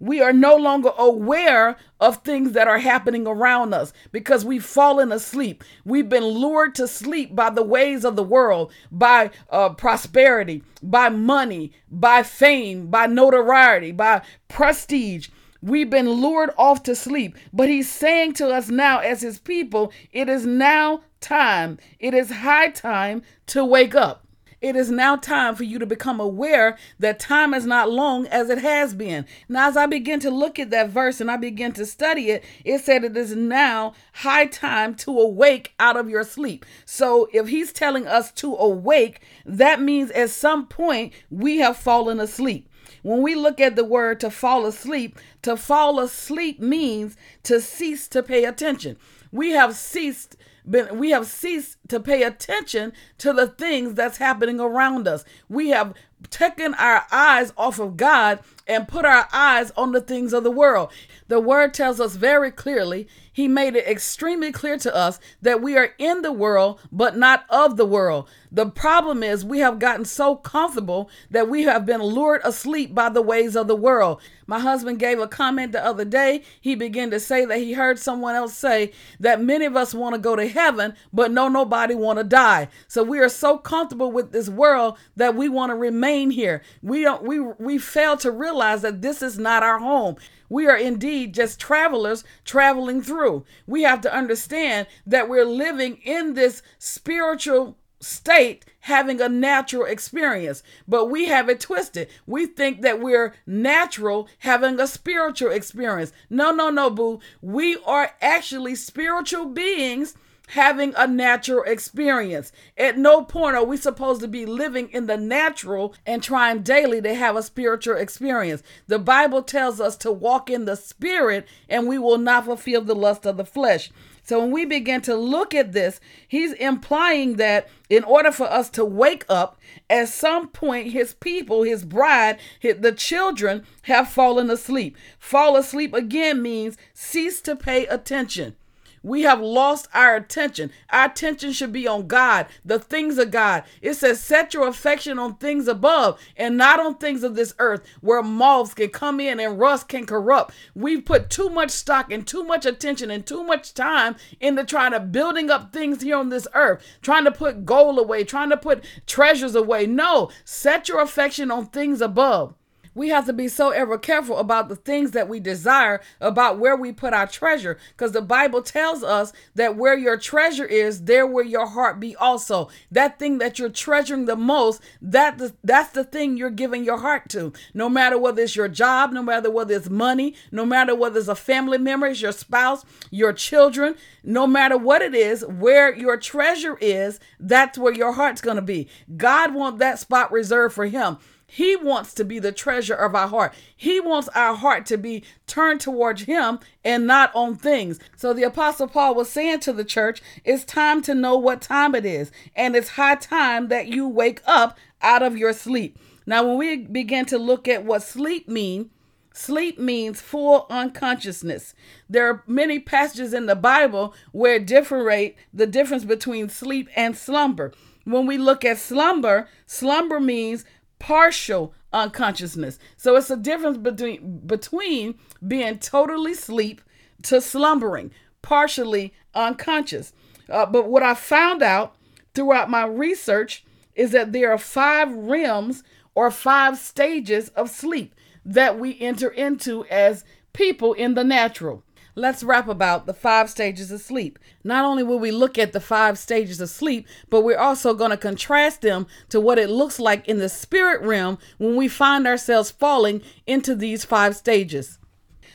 We 0.00 0.22
are 0.22 0.32
no 0.32 0.56
longer 0.56 0.92
aware 0.96 1.76
of 2.00 2.22
things 2.24 2.52
that 2.52 2.66
are 2.66 2.78
happening 2.78 3.26
around 3.26 3.74
us 3.74 3.92
because 4.12 4.46
we've 4.46 4.64
fallen 4.64 5.12
asleep. 5.12 5.62
We've 5.84 6.08
been 6.08 6.24
lured 6.24 6.74
to 6.76 6.88
sleep 6.88 7.36
by 7.36 7.50
the 7.50 7.62
ways 7.62 8.02
of 8.06 8.16
the 8.16 8.22
world, 8.22 8.72
by 8.90 9.30
uh, 9.50 9.74
prosperity, 9.74 10.64
by 10.82 11.10
money, 11.10 11.72
by 11.90 12.22
fame, 12.22 12.86
by 12.86 13.06
notoriety, 13.06 13.92
by 13.92 14.22
prestige. 14.48 15.28
We've 15.60 15.90
been 15.90 16.08
lured 16.08 16.50
off 16.56 16.82
to 16.84 16.96
sleep, 16.96 17.36
but 17.52 17.68
he's 17.68 17.90
saying 17.90 18.32
to 18.34 18.48
us 18.48 18.70
now, 18.70 19.00
as 19.00 19.20
his 19.20 19.38
people, 19.38 19.92
it 20.10 20.30
is 20.30 20.46
now 20.46 21.02
time, 21.20 21.78
it 21.98 22.14
is 22.14 22.30
high 22.30 22.70
time 22.70 23.22
to 23.46 23.64
wake 23.64 23.94
up. 23.94 24.26
It 24.60 24.76
is 24.76 24.90
now 24.90 25.16
time 25.16 25.54
for 25.54 25.64
you 25.64 25.78
to 25.78 25.86
become 25.86 26.20
aware 26.20 26.76
that 26.98 27.18
time 27.18 27.54
is 27.54 27.64
not 27.64 27.90
long 27.90 28.26
as 28.26 28.50
it 28.50 28.58
has 28.58 28.92
been. 28.92 29.24
Now, 29.48 29.68
as 29.68 29.76
I 29.76 29.86
begin 29.86 30.20
to 30.20 30.30
look 30.30 30.58
at 30.58 30.68
that 30.68 30.90
verse 30.90 31.18
and 31.18 31.30
I 31.30 31.38
begin 31.38 31.72
to 31.72 31.86
study 31.86 32.30
it, 32.30 32.44
it 32.62 32.80
said 32.80 33.02
it 33.02 33.16
is 33.16 33.34
now 33.34 33.94
high 34.12 34.44
time 34.44 34.94
to 34.96 35.18
awake 35.18 35.72
out 35.80 35.96
of 35.96 36.10
your 36.10 36.24
sleep. 36.24 36.66
So, 36.84 37.30
if 37.32 37.48
he's 37.48 37.72
telling 37.72 38.06
us 38.06 38.30
to 38.32 38.54
awake, 38.54 39.22
that 39.46 39.80
means 39.80 40.10
at 40.10 40.28
some 40.28 40.66
point 40.66 41.14
we 41.30 41.58
have 41.58 41.78
fallen 41.78 42.20
asleep. 42.20 42.68
When 43.02 43.22
we 43.22 43.34
look 43.34 43.60
at 43.60 43.76
the 43.76 43.84
word 43.84 44.20
to 44.20 44.30
fall 44.30 44.66
asleep, 44.66 45.18
to 45.40 45.56
fall 45.56 46.00
asleep 46.00 46.60
means 46.60 47.16
to 47.44 47.62
cease 47.62 48.08
to 48.08 48.22
pay 48.22 48.44
attention. 48.44 48.98
We 49.32 49.50
have 49.50 49.74
ceased 49.74 50.36
been 50.70 50.98
we 50.98 51.10
have 51.10 51.26
ceased 51.26 51.78
to 51.88 52.00
pay 52.00 52.22
attention 52.22 52.92
to 53.18 53.32
the 53.32 53.46
things 53.46 53.94
that's 53.94 54.18
happening 54.18 54.60
around 54.60 55.08
us. 55.08 55.24
We 55.48 55.70
have 55.70 55.94
taken 56.28 56.74
our 56.74 57.06
eyes 57.10 57.52
off 57.56 57.78
of 57.78 57.96
God 57.96 58.40
and 58.66 58.86
put 58.86 59.04
our 59.04 59.26
eyes 59.32 59.72
on 59.76 59.92
the 59.92 60.00
things 60.00 60.32
of 60.32 60.44
the 60.44 60.50
world. 60.50 60.92
The 61.28 61.40
word 61.40 61.72
tells 61.72 62.00
us 62.00 62.16
very 62.16 62.50
clearly, 62.50 63.08
he 63.32 63.48
made 63.48 63.74
it 63.74 63.86
extremely 63.86 64.52
clear 64.52 64.76
to 64.78 64.94
us 64.94 65.18
that 65.40 65.62
we 65.62 65.76
are 65.76 65.94
in 65.98 66.22
the 66.22 66.32
world, 66.32 66.80
but 66.92 67.16
not 67.16 67.44
of 67.48 67.76
the 67.76 67.86
world. 67.86 68.28
The 68.52 68.66
problem 68.66 69.22
is 69.22 69.44
we 69.44 69.60
have 69.60 69.78
gotten 69.78 70.04
so 70.04 70.36
comfortable 70.36 71.08
that 71.30 71.48
we 71.48 71.62
have 71.62 71.86
been 71.86 72.02
lured 72.02 72.42
asleep 72.44 72.94
by 72.94 73.08
the 73.08 73.22
ways 73.22 73.56
of 73.56 73.66
the 73.66 73.76
world. 73.76 74.20
My 74.50 74.58
husband 74.58 74.98
gave 74.98 75.20
a 75.20 75.28
comment 75.28 75.70
the 75.70 75.86
other 75.86 76.04
day. 76.04 76.42
He 76.60 76.74
began 76.74 77.12
to 77.12 77.20
say 77.20 77.44
that 77.44 77.58
he 77.58 77.74
heard 77.74 78.00
someone 78.00 78.34
else 78.34 78.52
say 78.52 78.90
that 79.20 79.40
many 79.40 79.64
of 79.64 79.76
us 79.76 79.94
want 79.94 80.16
to 80.16 80.20
go 80.20 80.34
to 80.34 80.48
heaven, 80.48 80.94
but 81.12 81.30
no 81.30 81.46
nobody 81.46 81.94
want 81.94 82.18
to 82.18 82.24
die. 82.24 82.66
So 82.88 83.04
we 83.04 83.20
are 83.20 83.28
so 83.28 83.58
comfortable 83.58 84.10
with 84.10 84.32
this 84.32 84.48
world 84.48 84.98
that 85.14 85.36
we 85.36 85.48
want 85.48 85.70
to 85.70 85.76
remain 85.76 86.30
here. 86.30 86.62
We 86.82 87.02
don't 87.02 87.22
we 87.22 87.38
we 87.38 87.78
fail 87.78 88.16
to 88.16 88.32
realize 88.32 88.82
that 88.82 89.02
this 89.02 89.22
is 89.22 89.38
not 89.38 89.62
our 89.62 89.78
home. 89.78 90.16
We 90.48 90.66
are 90.66 90.76
indeed 90.76 91.32
just 91.32 91.60
travelers 91.60 92.24
traveling 92.44 93.02
through. 93.02 93.44
We 93.68 93.84
have 93.84 94.00
to 94.00 94.12
understand 94.12 94.88
that 95.06 95.28
we're 95.28 95.44
living 95.44 95.98
in 95.98 96.34
this 96.34 96.60
spiritual 96.76 97.76
state 98.00 98.64
having 98.80 99.20
a 99.20 99.28
natural 99.28 99.84
experience, 99.84 100.62
but 100.88 101.06
we 101.06 101.26
have 101.26 101.48
it 101.48 101.60
twisted. 101.60 102.08
We 102.26 102.46
think 102.46 102.82
that 102.82 103.00
we're 103.00 103.34
natural 103.46 104.28
having 104.38 104.80
a 104.80 104.86
spiritual 104.86 105.50
experience. 105.50 106.12
No, 106.28 106.50
no, 106.50 106.70
no, 106.70 106.90
boo. 106.90 107.20
We 107.42 107.76
are 107.84 108.12
actually 108.20 108.74
spiritual 108.74 109.46
beings 109.46 110.14
having 110.48 110.92
a 110.96 111.06
natural 111.06 111.62
experience. 111.62 112.50
At 112.76 112.98
no 112.98 113.22
point 113.22 113.54
are 113.54 113.64
we 113.64 113.76
supposed 113.76 114.20
to 114.22 114.28
be 114.28 114.46
living 114.46 114.88
in 114.90 115.06
the 115.06 115.16
natural 115.16 115.94
and 116.04 116.22
trying 116.22 116.62
daily 116.62 117.00
to 117.02 117.14
have 117.14 117.36
a 117.36 117.42
spiritual 117.42 117.96
experience. 117.96 118.62
The 118.88 118.98
Bible 118.98 119.42
tells 119.42 119.80
us 119.80 119.96
to 119.98 120.10
walk 120.10 120.50
in 120.50 120.64
the 120.64 120.76
spirit 120.76 121.46
and 121.68 121.86
we 121.86 121.98
will 121.98 122.18
not 122.18 122.46
fulfill 122.46 122.82
the 122.82 122.94
lust 122.94 123.26
of 123.26 123.36
the 123.36 123.44
flesh. 123.44 123.90
So 124.30 124.38
when 124.38 124.52
we 124.52 124.64
begin 124.64 125.00
to 125.00 125.16
look 125.16 125.56
at 125.56 125.72
this, 125.72 125.98
he's 126.28 126.52
implying 126.52 127.34
that 127.38 127.68
in 127.88 128.04
order 128.04 128.30
for 128.30 128.48
us 128.48 128.70
to 128.70 128.84
wake 128.84 129.24
up, 129.28 129.58
at 129.90 130.08
some 130.08 130.46
point, 130.46 130.92
his 130.92 131.14
people, 131.14 131.64
his 131.64 131.84
bride, 131.84 132.38
his, 132.60 132.76
the 132.78 132.92
children 132.92 133.66
have 133.82 134.08
fallen 134.08 134.48
asleep. 134.48 134.96
Fall 135.18 135.56
asleep 135.56 135.92
again 135.94 136.40
means 136.42 136.76
cease 136.94 137.40
to 137.40 137.56
pay 137.56 137.86
attention. 137.86 138.54
We 139.02 139.22
have 139.22 139.40
lost 139.40 139.88
our 139.94 140.16
attention. 140.16 140.70
Our 140.90 141.06
attention 141.06 141.52
should 141.52 141.72
be 141.72 141.88
on 141.88 142.06
God, 142.06 142.46
the 142.64 142.78
things 142.78 143.16
of 143.18 143.30
God. 143.30 143.64
It 143.80 143.94
says, 143.94 144.20
set 144.20 144.52
your 144.52 144.68
affection 144.68 145.18
on 145.18 145.36
things 145.36 145.68
above 145.68 146.20
and 146.36 146.56
not 146.56 146.80
on 146.80 146.96
things 146.96 147.22
of 147.22 147.34
this 147.34 147.54
earth 147.58 147.86
where 148.00 148.22
moths 148.22 148.74
can 148.74 148.90
come 148.90 149.18
in 149.20 149.40
and 149.40 149.58
rust 149.58 149.88
can 149.88 150.04
corrupt. 150.04 150.54
We've 150.74 151.04
put 151.04 151.30
too 151.30 151.48
much 151.48 151.70
stock 151.70 152.12
and 152.12 152.26
too 152.26 152.44
much 152.44 152.66
attention 152.66 153.10
and 153.10 153.24
too 153.24 153.42
much 153.42 153.72
time 153.72 154.16
into 154.38 154.64
trying 154.64 154.92
to 154.92 155.00
building 155.00 155.50
up 155.50 155.72
things 155.72 156.02
here 156.02 156.16
on 156.16 156.28
this 156.28 156.46
earth, 156.54 156.84
trying 157.00 157.24
to 157.24 157.32
put 157.32 157.64
gold 157.64 157.98
away, 157.98 158.24
trying 158.24 158.50
to 158.50 158.56
put 158.56 158.84
treasures 159.06 159.54
away. 159.54 159.86
No, 159.86 160.30
set 160.44 160.88
your 160.88 161.00
affection 161.00 161.50
on 161.50 161.66
things 161.66 162.00
above. 162.00 162.54
We 162.94 163.08
have 163.10 163.26
to 163.26 163.32
be 163.32 163.48
so 163.48 163.70
ever 163.70 163.98
careful 163.98 164.38
about 164.38 164.68
the 164.68 164.76
things 164.76 165.12
that 165.12 165.28
we 165.28 165.38
desire, 165.40 166.00
about 166.20 166.58
where 166.58 166.76
we 166.76 166.92
put 166.92 167.12
our 167.12 167.26
treasure, 167.26 167.78
because 167.90 168.12
the 168.12 168.22
Bible 168.22 168.62
tells 168.62 169.02
us 169.02 169.32
that 169.54 169.76
where 169.76 169.96
your 169.96 170.16
treasure 170.16 170.64
is, 170.64 171.04
there 171.04 171.26
will 171.26 171.44
your 171.44 171.66
heart 171.66 172.00
be 172.00 172.16
also. 172.16 172.68
That 172.90 173.18
thing 173.18 173.38
that 173.38 173.58
you're 173.58 173.68
treasuring 173.68 174.24
the 174.24 174.36
most, 174.36 174.82
that 175.00 175.40
that's 175.62 175.90
the 175.90 176.04
thing 176.04 176.36
you're 176.36 176.50
giving 176.50 176.84
your 176.84 176.98
heart 176.98 177.28
to. 177.30 177.52
No 177.74 177.88
matter 177.88 178.18
whether 178.18 178.42
it's 178.42 178.56
your 178.56 178.68
job, 178.68 179.12
no 179.12 179.22
matter 179.22 179.50
whether 179.50 179.74
it's 179.74 179.88
money, 179.88 180.34
no 180.50 180.66
matter 180.66 180.94
whether 180.94 181.18
it's 181.18 181.28
a 181.28 181.34
family 181.34 181.78
member, 181.78 182.06
it's 182.06 182.20
your 182.20 182.32
spouse, 182.32 182.84
your 183.10 183.32
children, 183.32 183.94
no 184.24 184.46
matter 184.46 184.76
what 184.76 185.02
it 185.02 185.14
is, 185.14 185.46
where 185.46 185.94
your 185.94 186.16
treasure 186.16 186.76
is, 186.80 187.20
that's 187.38 187.78
where 187.78 187.94
your 187.94 188.12
heart's 188.12 188.40
going 188.40 188.56
to 188.56 188.62
be. 188.62 188.88
God 189.16 189.54
wants 189.54 189.78
that 189.78 189.98
spot 189.98 190.32
reserved 190.32 190.74
for 190.74 190.86
him. 190.86 191.18
He 191.52 191.74
wants 191.74 192.14
to 192.14 192.24
be 192.24 192.38
the 192.38 192.52
treasure 192.52 192.94
of 192.94 193.16
our 193.16 193.26
heart. 193.26 193.52
He 193.76 193.98
wants 193.98 194.28
our 194.36 194.54
heart 194.54 194.86
to 194.86 194.96
be 194.96 195.24
turned 195.48 195.80
towards 195.80 196.22
Him 196.22 196.60
and 196.84 197.08
not 197.08 197.34
on 197.34 197.56
things. 197.56 197.98
So 198.16 198.32
the 198.32 198.44
Apostle 198.44 198.86
Paul 198.86 199.16
was 199.16 199.28
saying 199.28 199.58
to 199.60 199.72
the 199.72 199.84
church, 199.84 200.22
it's 200.44 200.64
time 200.64 201.02
to 201.02 201.14
know 201.14 201.36
what 201.36 201.60
time 201.60 201.96
it 201.96 202.06
is. 202.06 202.30
And 202.54 202.76
it's 202.76 202.90
high 202.90 203.16
time 203.16 203.66
that 203.66 203.88
you 203.88 204.06
wake 204.06 204.42
up 204.46 204.78
out 205.02 205.24
of 205.24 205.36
your 205.36 205.52
sleep. 205.52 205.98
Now, 206.24 206.46
when 206.46 206.56
we 206.56 206.76
begin 206.76 207.24
to 207.26 207.38
look 207.38 207.66
at 207.66 207.84
what 207.84 208.04
sleep 208.04 208.48
means, 208.48 208.86
Sleep 209.32 209.78
means 209.78 210.20
full 210.20 210.66
unconsciousness. 210.68 211.72
There 212.08 212.28
are 212.28 212.42
many 212.48 212.80
passages 212.80 213.32
in 213.32 213.46
the 213.46 213.54
Bible 213.54 214.12
where 214.32 214.58
differentiate 214.58 215.36
the 215.54 215.68
difference 215.68 216.04
between 216.04 216.48
sleep 216.48 216.88
and 216.96 217.16
slumber. 217.16 217.72
When 218.04 218.26
we 218.26 218.38
look 218.38 218.64
at 218.64 218.78
slumber, 218.78 219.48
slumber 219.66 220.18
means 220.18 220.64
partial 221.00 221.74
unconsciousness. 221.92 222.78
So 222.96 223.16
it's 223.16 223.30
a 223.30 223.36
difference 223.36 223.78
between 223.78 224.38
between 224.46 225.18
being 225.46 225.80
totally 225.80 226.32
asleep 226.32 226.80
to 227.22 227.40
slumbering, 227.40 228.12
partially 228.42 229.12
unconscious. 229.34 230.12
Uh, 230.48 230.66
but 230.66 230.88
what 230.88 231.02
I 231.02 231.14
found 231.14 231.62
out 231.62 231.96
throughout 232.34 232.70
my 232.70 232.86
research 232.86 233.64
is 233.96 234.12
that 234.12 234.32
there 234.32 234.52
are 234.52 234.58
five 234.58 235.12
realms 235.12 235.82
or 236.14 236.30
five 236.30 236.78
stages 236.78 237.48
of 237.50 237.70
sleep 237.70 238.14
that 238.44 238.78
we 238.78 238.98
enter 239.00 239.28
into 239.28 239.84
as 239.86 240.24
people 240.52 240.92
in 240.92 241.14
the 241.14 241.24
natural 241.24 241.82
let's 242.14 242.42
rap 242.42 242.68
about 242.68 243.06
the 243.06 243.14
five 243.14 243.50
stages 243.50 243.90
of 243.90 244.00
sleep. 244.00 244.38
Not 244.64 244.84
only 244.84 245.02
will 245.02 245.18
we 245.18 245.30
look 245.30 245.58
at 245.58 245.72
the 245.72 245.80
five 245.80 246.18
stages 246.18 246.60
of 246.60 246.68
sleep, 246.68 247.06
but 247.28 247.42
we're 247.42 247.58
also 247.58 247.94
going 247.94 248.10
to 248.10 248.16
contrast 248.16 248.82
them 248.82 249.06
to 249.28 249.40
what 249.40 249.58
it 249.58 249.70
looks 249.70 249.98
like 249.98 250.26
in 250.28 250.38
the 250.38 250.48
spirit 250.48 251.02
realm 251.02 251.38
when 251.58 251.76
we 251.76 251.88
find 251.88 252.26
ourselves 252.26 252.70
falling 252.70 253.22
into 253.46 253.74
these 253.74 254.04
five 254.04 254.36
stages. 254.36 254.98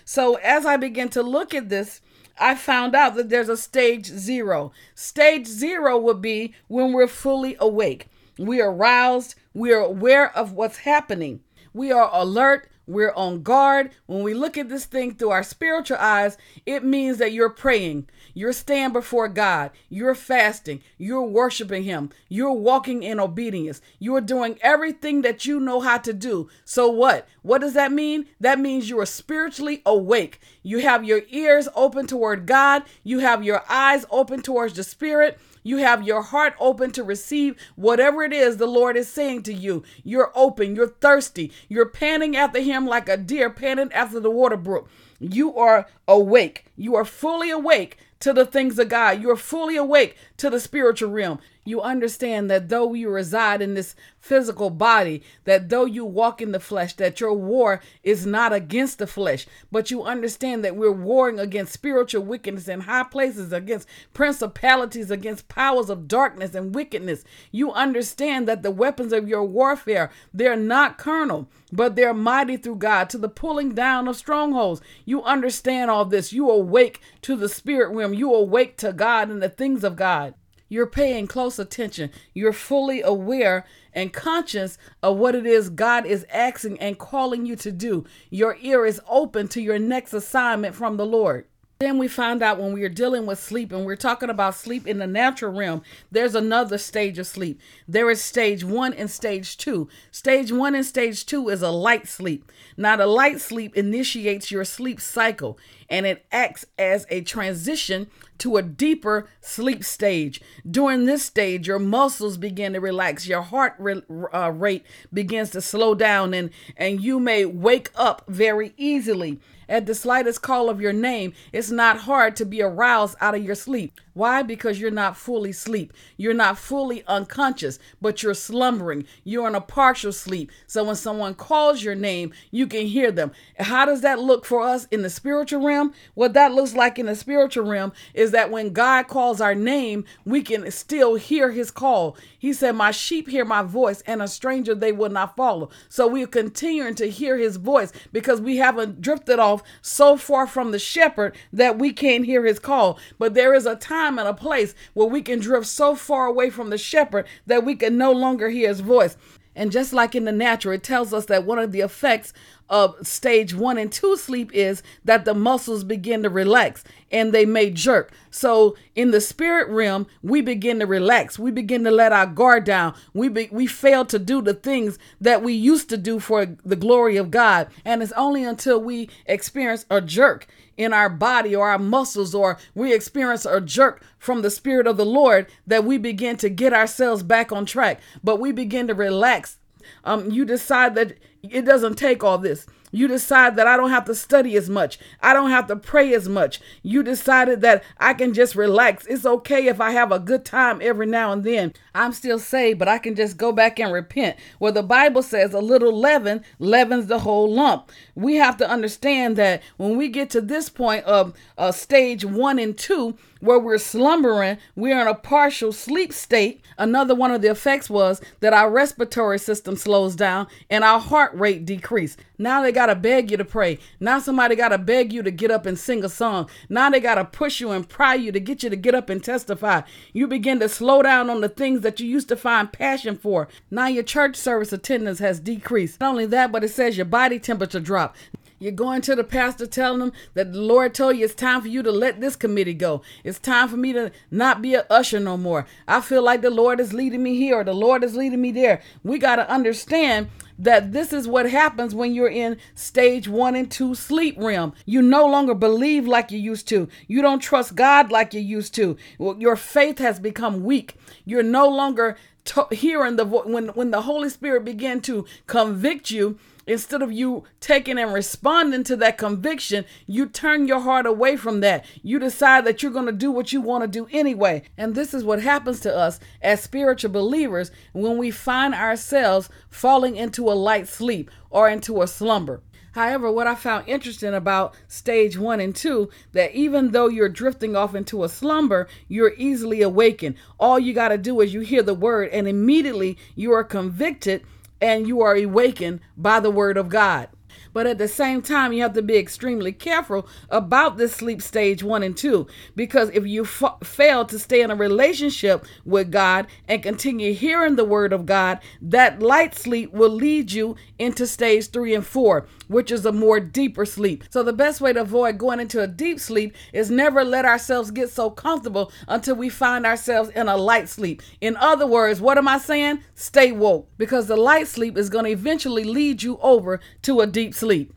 So, 0.04 0.36
as 0.36 0.66
I 0.66 0.78
begin 0.78 1.10
to 1.10 1.24
look 1.24 1.54
at 1.54 1.70
this, 1.70 2.02
I 2.38 2.56
found 2.56 2.96
out 2.96 3.16
that 3.16 3.30
there's 3.30 3.50
a 3.50 3.58
stage 3.58 4.06
zero. 4.08 4.72
Stage 4.94 5.48
zero 5.48 5.98
would 5.98 6.22
be 6.22 6.54
when 6.68 6.92
we're 6.92 7.08
fully 7.08 7.56
awake. 7.60 8.08
We 8.38 8.62
are 8.62 8.74
roused, 8.74 9.36
we 9.54 9.72
are 9.72 9.80
aware 9.80 10.36
of 10.36 10.52
what's 10.52 10.80
happening, 10.80 11.40
we 11.74 11.92
are 11.92 12.10
alert, 12.12 12.70
we're 12.88 13.14
on 13.14 13.44
guard. 13.44 13.92
When 14.06 14.24
we 14.24 14.34
look 14.34 14.58
at 14.58 14.70
this 14.70 14.86
thing 14.86 15.16
through 15.16 15.32
our 15.32 15.44
spiritual 15.44 15.98
eyes, 15.98 16.38
it 16.66 16.84
means 16.84 17.18
that 17.18 17.32
you're 17.32 17.50
praying, 17.50 18.08
you're 18.34 18.54
standing 18.54 18.94
before 18.94 19.28
God, 19.28 19.72
you're 19.90 20.16
fasting, 20.16 20.82
you're 20.98 21.24
worshiping 21.24 21.84
Him, 21.84 22.12
you're 22.30 22.54
walking 22.54 23.04
in 23.04 23.20
obedience, 23.20 23.82
you're 24.00 24.22
doing 24.22 24.58
everything 24.62 25.22
that 25.24 25.46
you 25.46 25.60
know 25.60 25.82
how 25.82 25.98
to 26.00 26.14
do. 26.14 26.50
So, 26.64 26.90
what? 26.90 27.28
What 27.42 27.62
does 27.62 27.74
that 27.74 27.92
mean? 27.92 28.28
That 28.40 28.60
means 28.60 28.90
you 28.90 29.00
are 29.00 29.06
spiritually 29.06 29.82
awake. 29.86 30.40
You 30.64 30.80
have 30.80 31.04
your 31.04 31.22
ears 31.30 31.68
open 31.76 32.08
toward 32.08 32.46
God, 32.46 32.84
you 33.04 33.20
have 33.20 33.44
your 33.44 33.64
eyes 33.70 34.06
open 34.10 34.42
towards 34.42 34.74
the 34.74 34.84
Spirit 34.84 35.40
you 35.66 35.78
have 35.78 36.04
your 36.04 36.22
heart 36.22 36.54
open 36.60 36.92
to 36.92 37.04
receive 37.04 37.60
whatever 37.76 38.22
it 38.22 38.32
is 38.32 38.58
the 38.58 38.68
Lord 38.68 38.96
is 38.96 39.10
saying 39.10 39.42
to 39.44 39.54
you. 39.54 39.82
You're 40.04 40.32
open, 40.36 40.76
you're 40.76 40.90
thirsty, 40.90 41.52
you're 41.68 41.90
panting 41.90 42.38
after 42.38 42.62
Him 42.62 42.86
like 42.86 43.10
a 43.10 43.18
deer 43.18 43.50
panting 43.50 43.92
after 43.92 44.20
the 44.20 44.30
water 44.30 44.58
brook. 44.58 44.88
You 45.20 45.56
are 45.56 45.88
awake, 46.08 46.66
you 46.78 46.96
are 46.96 47.04
fully 47.04 47.50
awake 47.50 47.98
to 48.20 48.32
the 48.32 48.46
things 48.46 48.78
of 48.78 48.90
God. 48.90 49.22
You're 49.22 49.36
fully 49.36 49.76
awake 49.76 50.16
to 50.38 50.52
the 50.52 50.60
spiritual 50.60 51.10
realm. 51.10 51.40
You 51.68 51.82
understand 51.82 52.50
that 52.52 52.70
though 52.70 52.94
you 52.94 53.10
reside 53.10 53.60
in 53.60 53.74
this 53.74 53.96
physical 54.20 54.70
body, 54.70 55.24
that 55.46 55.70
though 55.70 55.86
you 55.86 56.06
walk 56.06 56.40
in 56.40 56.52
the 56.52 56.60
flesh, 56.60 56.94
that 56.94 57.20
your 57.20 57.34
war 57.34 57.82
is 58.04 58.24
not 58.24 58.54
against 58.54 59.00
the 59.00 59.08
flesh, 59.08 59.48
but 59.72 59.90
you 59.90 60.04
understand 60.04 60.64
that 60.64 60.76
we're 60.76 60.92
warring 60.92 61.40
against 61.40 61.74
spiritual 61.74 62.24
wickedness 62.24 62.68
in 62.68 62.82
high 62.82 63.04
places, 63.04 63.52
against 63.52 63.88
principalities, 64.14 65.10
against 65.10 65.48
powers 65.48 65.90
of 65.90 66.08
darkness 66.08 66.54
and 66.54 66.76
wickedness. 66.76 67.24
You 67.52 67.72
understand 67.72 68.48
that 68.48 68.62
the 68.62 68.70
weapons 68.70 69.12
of 69.12 69.28
your 69.28 69.44
warfare, 69.44 70.12
they're 70.32 70.56
not 70.56 71.00
carnal, 71.00 71.50
but 71.72 71.96
they're 71.96 72.14
mighty 72.14 72.58
through 72.58 72.76
God 72.76 73.10
to 73.10 73.18
the 73.18 73.28
pulling 73.28 73.74
down 73.74 74.08
of 74.08 74.16
strongholds. 74.16 74.82
You 75.04 75.24
understand 75.24 75.90
all 75.90 76.06
this. 76.06 76.32
You 76.32 76.48
awake 76.52 77.02
to 77.24 77.36
the 77.36 77.50
spirit 77.50 77.92
realm. 77.92 78.14
You 78.14 78.36
awake 78.36 78.78
to 78.78 78.94
God 78.94 79.30
and 79.32 79.42
the 79.42 79.50
things 79.50 79.84
of 79.84 79.96
God. 79.96 80.36
You're 80.68 80.88
paying 80.88 81.28
close 81.28 81.60
attention. 81.60 82.10
You're 82.34 82.54
fully 82.54 83.02
aware 83.02 83.66
and 83.94 84.12
conscious 84.12 84.78
of 85.04 85.18
what 85.18 85.36
it 85.36 85.46
is 85.46 85.70
God 85.70 86.06
is 86.06 86.26
asking 86.32 86.80
and 86.80 86.98
calling 86.98 87.46
you 87.46 87.56
to 87.58 87.72
do. 87.72 88.06
Your 88.30 88.58
ear 88.62 88.86
is 88.86 89.02
open 89.08 89.48
to 89.50 89.62
your 89.62 89.80
next 89.80 90.14
assignment 90.14 90.76
from 90.76 90.98
the 90.98 91.06
Lord. 91.06 91.46
Then 91.80 91.98
we 91.98 92.08
find 92.08 92.42
out 92.42 92.58
when 92.58 92.72
we 92.72 92.84
are 92.84 92.90
dealing 92.90 93.26
with 93.26 93.38
sleep 93.38 93.74
and 93.74 93.86
we're 93.86 93.98
talking 93.98 94.30
about 94.30 94.56
sleep 94.56 94.88
in 94.88 95.00
the 95.00 95.08
natural 95.08 95.52
realm, 95.52 95.82
there's 96.10 96.34
another 96.34 96.78
stage 96.78 97.20
of 97.20 97.28
sleep. 97.28 97.60
There 97.86 98.10
is 98.10 98.24
stage 98.24 98.64
one 98.64 98.94
and 98.94 99.12
stage 99.12 99.58
two. 99.58 99.90
Stage 100.10 100.54
one 100.54 100.74
and 100.74 100.86
stage 100.86 101.26
two 101.26 101.50
is 101.50 101.62
a 101.62 101.72
light 101.72 102.08
sleep. 102.08 102.50
Now, 102.78 102.96
the 102.96 103.08
light 103.08 103.42
sleep 103.42 103.76
initiates 103.76 104.52
your 104.52 104.64
sleep 104.64 105.02
cycle 105.02 105.60
and 105.90 106.06
it 106.06 106.26
acts 106.32 106.66
as 106.80 107.06
a 107.10 107.22
transition 107.22 108.08
to 108.38 108.56
a 108.56 108.62
deeper 108.62 109.28
sleep 109.42 109.84
stage. 109.84 110.42
During 110.70 111.06
this 111.06 111.24
stage, 111.24 111.68
your 111.68 111.80
muscles 111.80 112.38
begin 112.38 112.74
to 112.74 112.80
relax, 112.80 113.28
your 113.28 113.42
heart 113.42 113.76
re- 113.78 114.02
uh, 114.34 114.52
rate 114.52 114.86
begins 115.14 115.52
to 115.52 115.62
slow 115.62 115.94
down, 115.94 116.34
and, 116.34 116.50
and 116.76 117.02
you 117.02 117.20
may 117.20 117.46
wake 117.46 117.92
up 117.96 118.24
very 118.28 118.74
easily. 118.78 119.40
At 119.68 119.86
the 119.86 119.96
slightest 119.96 120.42
call 120.42 120.70
of 120.70 120.82
your 120.82 120.94
name, 120.94 121.34
it's 121.52 121.72
not 121.72 122.00
hard 122.00 122.36
to 122.38 122.46
be 122.46 122.62
aroused 122.62 123.18
out 123.22 123.36
of 123.36 123.44
your 123.44 123.56
sleep. 123.56 124.00
Why? 124.16 124.44
Because 124.44 124.80
you're 124.80 124.92
not 124.92 125.18
fully 125.18 125.50
asleep. 125.50 125.92
You're 126.16 126.34
not 126.34 126.58
fully 126.58 127.04
unconscious, 127.06 127.80
but 128.02 128.24
you're 128.24 128.34
slumbering. 128.34 129.06
You're 129.26 129.48
in 129.50 129.56
a 129.56 129.62
partial 129.62 130.14
sleep. 130.14 130.54
So 130.68 130.86
when 130.86 130.96
someone 130.96 131.36
calls 131.36 131.84
your 131.84 131.96
name, 131.96 132.32
you 132.50 132.66
can 132.66 132.86
hear 132.86 133.12
them. 133.12 133.34
How 133.60 133.84
does 133.84 134.00
that 134.02 134.20
look 134.20 134.46
for 134.46 134.62
us 134.62 134.88
in 134.90 135.02
the 135.02 135.10
spiritual 135.10 135.62
realm? 135.62 135.94
What 136.14 136.32
that 136.34 136.54
looks 136.54 136.74
like 136.74 136.98
in 136.98 137.08
the 137.08 137.16
spiritual 137.16 137.66
realm 137.66 137.92
is 138.14 138.32
that 138.32 138.52
when 138.52 138.72
God 138.72 139.08
calls 139.08 139.42
our 139.42 139.54
name, 139.54 140.06
we 140.24 140.42
can 140.42 140.72
still 140.72 141.16
hear 141.16 141.52
his 141.52 141.70
call. 141.70 142.16
He 142.40 142.54
said, 142.54 142.72
My 142.72 142.92
sheep 142.92 143.28
hear 143.28 143.44
my 143.44 143.64
voice, 143.64 144.02
and 144.08 144.22
a 144.22 144.30
stranger 144.30 144.74
they 144.74 144.94
will 144.94 145.10
not 145.10 145.36
follow. 145.36 145.70
So 145.90 146.08
we're 146.08 146.26
continuing 146.26 146.96
to 146.96 147.10
hear 147.10 147.38
his 147.38 147.58
voice 147.58 147.92
because 148.14 148.40
we 148.40 148.58
haven't 148.58 149.02
drifted 149.02 149.40
off 149.40 149.55
so 149.82 150.18
far 150.18 150.48
from 150.48 150.72
the 150.72 150.80
shepherd 150.80 151.36
that 151.52 151.78
we 151.78 151.94
can't 151.94 152.26
hear 152.26 152.46
his 152.46 152.60
call. 152.60 153.00
But 153.18 153.34
there 153.34 153.54
is 153.54 153.66
a 153.66 153.76
time 153.76 154.18
and 154.20 154.28
a 154.28 154.34
place 154.34 154.74
where 154.94 155.08
we 155.08 155.22
can 155.22 155.40
drift 155.40 155.68
so 155.68 155.96
far 155.96 156.26
away 156.26 156.50
from 156.50 156.70
the 156.70 156.78
shepherd 156.78 157.28
that 157.46 157.64
we 157.64 157.76
can 157.76 157.98
no 157.98 158.12
longer 158.12 158.50
hear 158.50 158.70
his 158.70 158.80
voice. 158.82 159.18
And 159.56 159.72
just 159.72 159.94
like 159.94 160.16
in 160.16 160.26
the 160.26 160.32
natural, 160.32 160.74
it 160.74 160.84
tells 160.84 161.14
us 161.14 161.26
that 161.28 161.46
one 161.46 161.60
of 161.60 161.72
the 161.72 161.82
effects 161.82 162.34
of 162.70 162.96
stage 163.06 163.54
one 163.54 163.78
and 163.78 163.92
two 163.92 164.18
sleep 164.18 164.52
is 164.54 164.82
that 165.04 165.24
the 165.24 165.34
muscles 165.34 165.84
begin 165.84 166.24
to 166.24 166.30
relax 166.30 166.84
and 167.12 167.32
they 167.32 167.46
may 167.46 167.70
jerk. 167.70 168.12
So 168.32 168.76
in 168.96 169.12
the 169.12 169.22
spirit 169.22 169.70
realm, 169.70 170.08
we 170.24 170.42
begin 170.42 170.80
to 170.80 170.88
relax. 170.88 171.38
We 171.38 171.52
begin 171.52 171.84
to 171.84 171.92
let 171.92 172.12
our 172.12 172.26
guard 172.26 172.64
down. 172.64 172.96
We 173.14 173.30
be, 173.30 173.50
we 173.52 173.68
fail 173.68 174.04
to 174.06 174.20
do 174.20 174.42
the 174.42 174.56
things 174.56 174.98
that 175.22 175.44
we 175.44 175.54
used 175.54 175.90
to 175.90 175.98
do 175.98 176.20
for 176.20 176.46
the 176.66 176.76
glory 176.76 177.18
of 177.18 177.32
God. 177.32 177.68
And 177.86 178.02
it's 178.02 178.12
only 178.14 178.44
until 178.44 178.82
we 178.82 179.10
experience 179.28 179.86
a 179.90 180.02
jerk 180.02 180.48
in 180.78 180.94
our 180.94 181.10
body 181.10 181.56
or 181.56 181.70
our 181.70 181.80
muscles, 181.80 182.36
or 182.36 182.58
we 182.74 182.94
experience 182.94 183.46
a 183.46 183.62
jerk 183.62 184.04
from 184.18 184.42
the 184.42 184.52
Spirit 184.52 184.88
of 184.88 184.98
the 184.98 185.06
Lord, 185.06 185.48
that 185.66 185.86
we 185.86 185.98
begin 185.98 186.38
to 186.38 186.50
get 186.50 186.74
ourselves 186.74 187.24
back 187.24 187.52
on 187.52 187.66
track. 187.66 188.00
But 188.24 188.40
we 188.40 188.52
begin 188.52 188.88
to 188.88 188.94
relax. 188.94 189.58
Um, 190.04 190.32
you 190.32 190.46
decide 190.46 190.96
that 190.96 191.18
it 191.44 191.64
doesn't 191.64 191.96
take 191.96 192.24
all 192.24 192.38
this. 192.38 192.66
You 192.96 193.10
decide 193.10 193.58
that 193.58 193.68
I 193.68 193.76
don't 193.76 193.90
have 193.90 194.06
to 194.06 194.16
study 194.16 194.56
as 194.56 194.70
much. 194.70 195.00
I 195.22 195.34
don't 195.34 195.50
have 195.50 195.68
to 195.68 195.76
pray 195.76 196.14
as 196.14 196.30
much. 196.30 196.62
You 196.82 197.04
decided 197.04 197.60
that 197.60 197.84
I 197.98 198.14
can 198.14 198.34
just 198.34 198.56
relax. 198.56 199.06
It's 199.08 199.26
okay 199.26 199.68
if 199.68 199.82
I 199.82 199.92
have 199.92 200.14
a 200.14 200.20
good 200.20 200.46
time 200.46 200.80
every 200.82 201.06
now 201.06 201.34
and 201.34 201.44
then. 201.44 201.74
I'm 201.94 202.14
still 202.14 202.40
saved, 202.40 202.80
but 202.80 202.88
I 202.88 202.98
can 202.98 203.14
just 203.14 203.36
go 203.36 203.52
back 203.52 203.80
and 203.82 203.92
repent. 203.92 204.38
Well, 204.62 204.72
the 204.72 204.82
Bible 204.82 205.24
says 205.24 205.54
a 205.54 205.60
little 205.60 205.92
leaven 205.92 206.46
leavens 206.58 207.08
the 207.08 207.20
whole 207.20 207.52
lump. 207.52 207.92
We 208.16 208.36
have 208.36 208.56
to 208.58 208.70
understand 208.70 209.36
that 209.36 209.62
when 209.76 209.98
we 209.98 210.08
get 210.08 210.30
to 210.30 210.40
this 210.40 210.70
point 210.70 211.04
of 211.04 211.34
uh, 211.58 211.74
stage 211.74 212.24
one 212.24 212.60
and 212.60 212.78
two, 212.78 213.18
where 213.46 213.60
we're 213.60 213.78
slumbering, 213.78 214.58
we're 214.76 215.00
in 215.00 215.08
a 215.08 215.14
partial 215.14 215.72
sleep 215.72 216.12
state. 216.12 216.62
Another 216.78 217.14
one 217.14 217.32
of 217.32 217.42
the 217.42 217.52
effects 217.52 217.90
was 217.90 218.22
that 218.40 218.54
our 218.54 218.70
respiratory 218.70 219.40
system 219.40 219.76
slows 219.76 220.16
down 220.16 220.48
and 220.70 220.84
our 220.84 221.00
heart 221.00 221.34
rate 221.36 221.66
decrease. 221.66 222.18
Now 222.38 222.62
they 222.62 222.72
got 222.72 222.85
to 222.88 222.96
beg 222.96 223.32
you 223.32 223.38
to 223.38 223.46
pray. 223.46 223.80
Now 224.00 224.20
somebody 224.20 224.56
got 224.56 224.70
to 224.70 224.78
beg 224.78 225.14
you 225.14 225.24
to 225.24 225.32
get 225.32 225.52
up 225.52 225.66
and 225.66 225.78
sing 225.78 226.04
a 226.04 226.10
song. 226.10 226.50
Now 226.70 226.90
they 226.90 227.00
got 227.00 227.16
to 227.16 227.26
push 227.26 227.60
you 227.60 227.72
and 227.72 227.88
pry 227.88 228.16
you 228.16 228.32
to 228.32 228.40
get 228.40 228.64
you 228.64 228.70
to 228.70 228.76
get 228.76 228.96
up 228.96 229.10
and 229.10 229.24
testify. 229.24 229.82
You 230.14 230.28
begin 230.28 230.60
to 230.60 230.70
slow 230.70 231.02
down 231.02 231.30
on 231.30 231.42
the 231.42 231.50
things 231.50 231.82
that 231.82 232.00
you 232.00 232.08
used 232.08 232.30
to 232.30 232.36
find 232.36 232.72
passion 232.72 233.18
for. 233.18 233.48
Now 233.72 233.88
your 233.88 234.04
church 234.04 234.36
service 234.36 234.74
attendance 234.74 235.20
has 235.20 235.40
decreased. 235.40 236.00
Not 236.00 236.12
only 236.12 236.26
that, 236.28 236.52
but 236.52 236.64
it 236.64 236.70
says 236.70 236.98
your 236.98 237.06
body 237.06 237.40
temperature 237.40 237.80
dropped. 237.80 238.18
You're 238.58 238.72
going 238.72 239.02
to 239.02 239.16
the 239.16 239.24
pastor 239.24 239.68
telling 239.68 240.00
them 240.00 240.14
that 240.34 240.54
the 240.54 240.62
Lord 240.62 240.94
told 240.94 241.18
you 241.18 241.26
it's 241.26 241.36
time 241.36 241.62
for 241.62 241.68
you 241.68 241.84
to 241.84 241.92
let 241.92 242.22
this 242.22 242.38
committee 242.38 242.74
go. 242.74 243.02
It's 243.24 243.38
time 243.38 243.68
for 243.68 243.76
me 243.76 243.92
to 243.94 244.12
not 244.32 244.62
be 244.62 244.76
an 244.76 244.84
usher 244.90 245.20
no 245.20 245.36
more. 245.36 245.68
I 245.88 246.00
feel 246.00 246.24
like 246.24 246.42
the 246.42 246.50
Lord 246.50 246.80
is 246.80 246.94
leading 246.94 247.22
me 247.22 247.36
here 247.36 247.58
or 247.58 247.64
the 247.66 247.74
Lord 247.74 248.04
is 248.04 248.16
leading 248.16 248.42
me 248.42 248.52
there. 248.52 248.82
We 249.04 249.20
got 249.20 249.36
to 249.36 249.50
understand 249.50 250.30
that 250.58 250.92
this 250.92 251.14
is 251.14 251.28
what 251.28 251.50
happens 251.50 251.94
when 251.96 252.14
you're 252.14 252.30
in 252.30 252.58
stage 252.76 253.28
one 253.28 253.56
and 253.56 253.70
two 253.70 253.96
sleep 253.96 254.36
realm. 254.38 254.74
You 254.86 255.02
no 255.02 255.26
longer 255.26 255.54
believe 255.54 256.08
like 256.08 256.32
you 256.32 256.40
used 256.40 256.68
to. 256.70 256.88
You 257.08 257.22
don't 257.22 257.40
trust 257.40 257.76
God 257.76 258.12
like 258.12 258.34
you 258.34 258.42
used 258.42 258.74
to. 258.76 258.98
Your 259.20 259.56
faith 259.56 260.00
has 260.00 260.20
become 260.20 260.64
weak. 260.64 260.96
You're 261.26 261.44
no 261.44 261.68
longer 261.68 262.18
to- 262.46 262.68
hearing 262.72 263.16
the 263.16 263.26
voice 263.26 263.46
when 263.46 263.68
when 263.70 263.92
the 263.92 264.04
Holy 264.04 264.30
Spirit 264.30 264.64
began 264.66 265.02
to 265.02 265.26
convict 265.48 266.12
you 266.12 266.38
instead 266.68 267.02
of 267.02 267.12
you 267.12 267.44
taking 267.60 267.98
and 267.98 268.14
responding 268.14 268.84
to 268.86 268.96
that 268.98 269.18
conviction, 269.18 269.86
you 270.06 270.28
turn 270.28 270.68
your 270.68 270.82
heart 270.82 271.06
away 271.06 271.38
from 271.38 271.60
that. 271.62 271.86
You 272.02 272.20
decide 272.20 272.66
that 272.66 272.82
you're 272.82 272.92
going 272.92 273.06
to 273.06 273.12
do 273.12 273.32
what 273.32 273.54
you 273.54 273.62
want 273.62 273.84
to 273.84 273.88
do 273.88 274.08
anyway. 274.12 274.64
And 274.78 274.96
this 274.96 275.14
is 275.14 275.24
what 275.24 275.42
happens 275.42 275.80
to 275.82 275.96
us 275.96 276.20
as 276.42 276.62
spiritual 276.64 277.12
believers 277.12 277.72
when 277.94 278.18
we 278.18 278.32
find 278.32 278.74
ourselves 278.74 279.50
falling 279.70 280.16
into 280.16 280.50
a 280.50 280.54
light 280.54 280.88
sleep 280.88 281.30
or 281.50 281.70
into 281.70 282.02
a 282.02 282.08
slumber. 282.08 282.62
However, 282.96 283.30
what 283.30 283.46
I 283.46 283.56
found 283.56 283.90
interesting 283.90 284.34
about 284.34 284.74
stage 284.88 285.38
one 285.38 285.60
and 285.60 285.76
two, 285.76 286.10
that 286.32 286.56
even 286.56 286.92
though 286.92 287.10
you're 287.10 287.28
drifting 287.28 287.76
off 287.76 287.94
into 287.94 288.24
a 288.24 288.30
slumber, 288.30 288.88
you're 289.10 289.34
easily 289.36 289.82
awakened. 289.82 290.36
All 290.62 290.80
you 290.80 290.94
got 290.94 291.10
to 291.10 291.18
do 291.18 291.42
is 291.42 291.54
you 291.54 291.60
hear 291.60 291.84
the 291.84 291.94
word, 291.94 292.30
and 292.30 292.48
immediately 292.48 293.18
you 293.36 293.52
are 293.52 293.66
convicted 293.66 294.46
and 294.82 295.08
you 295.08 295.22
are 295.22 295.36
awakened 295.36 296.02
by 296.18 296.40
the 296.40 296.52
word 296.52 296.78
of 296.78 296.90
God. 296.90 297.30
But 297.74 297.88
at 297.88 297.98
the 297.98 298.08
same 298.08 298.42
time, 298.42 298.72
you 298.72 298.82
have 298.84 298.94
to 298.94 299.02
be 299.02 299.18
extremely 299.18 299.74
careful 299.74 300.28
about 300.50 300.96
this 300.98 301.14
sleep 301.14 301.42
stage 301.42 301.84
one 301.84 302.04
and 302.04 302.16
two, 302.16 302.48
because 302.74 303.10
if 303.10 303.26
you 303.28 303.44
f- 303.44 303.80
fail 303.84 304.24
to 304.26 304.40
stay 304.40 304.62
in 304.62 304.72
a 304.72 304.76
relationship 304.76 305.66
with 305.84 306.10
God 306.10 306.48
and 306.70 306.82
continue 306.82 307.34
hearing 307.34 307.76
the 307.76 307.84
word 307.84 308.14
of 308.14 308.26
God, 308.26 308.60
that 308.82 309.22
light 309.22 309.56
sleep 309.56 309.92
will 309.92 310.10
lead 310.10 310.54
you 310.54 310.78
into 310.98 311.28
stage 311.28 311.70
three 311.70 311.94
and 311.94 312.06
four, 312.06 312.48
which 312.68 312.92
is 312.92 313.06
a 313.06 313.12
more 313.12 313.40
deeper 313.40 313.86
sleep. 313.86 314.24
So 314.30 314.44
the 314.44 314.54
best 314.54 314.82
way 314.82 314.94
to 314.94 315.02
avoid 315.02 315.38
going 315.38 315.60
into 315.60 315.82
a 315.82 315.88
deep 315.88 316.20
sleep 316.20 316.56
is 316.74 316.92
never 316.92 317.24
let 317.24 317.46
ourselves 317.46 317.92
get 317.92 318.10
so 318.10 318.30
comfortable 318.30 318.92
until 319.08 319.36
we 319.36 319.50
find 319.50 319.86
ourselves 319.86 320.30
in 320.30 320.48
a 320.48 320.58
light 320.58 320.90
sleep. 320.90 321.22
In 321.42 321.56
other 321.58 321.88
words, 321.88 322.22
what 322.22 322.38
am 322.38 322.48
I 322.48 322.58
saying? 322.58 323.04
Stay 323.14 323.52
woke, 323.52 323.90
because 323.98 324.28
the 324.28 324.38
light 324.38 324.68
sleep 324.68 324.98
is 324.98 325.10
going 325.10 325.26
to 325.26 325.32
eventually 325.32 325.84
lead 325.84 326.24
you 326.24 326.38
over 326.42 326.80
to 327.04 327.22
a 327.22 327.28
deep 327.28 327.54
sleep 327.54 327.94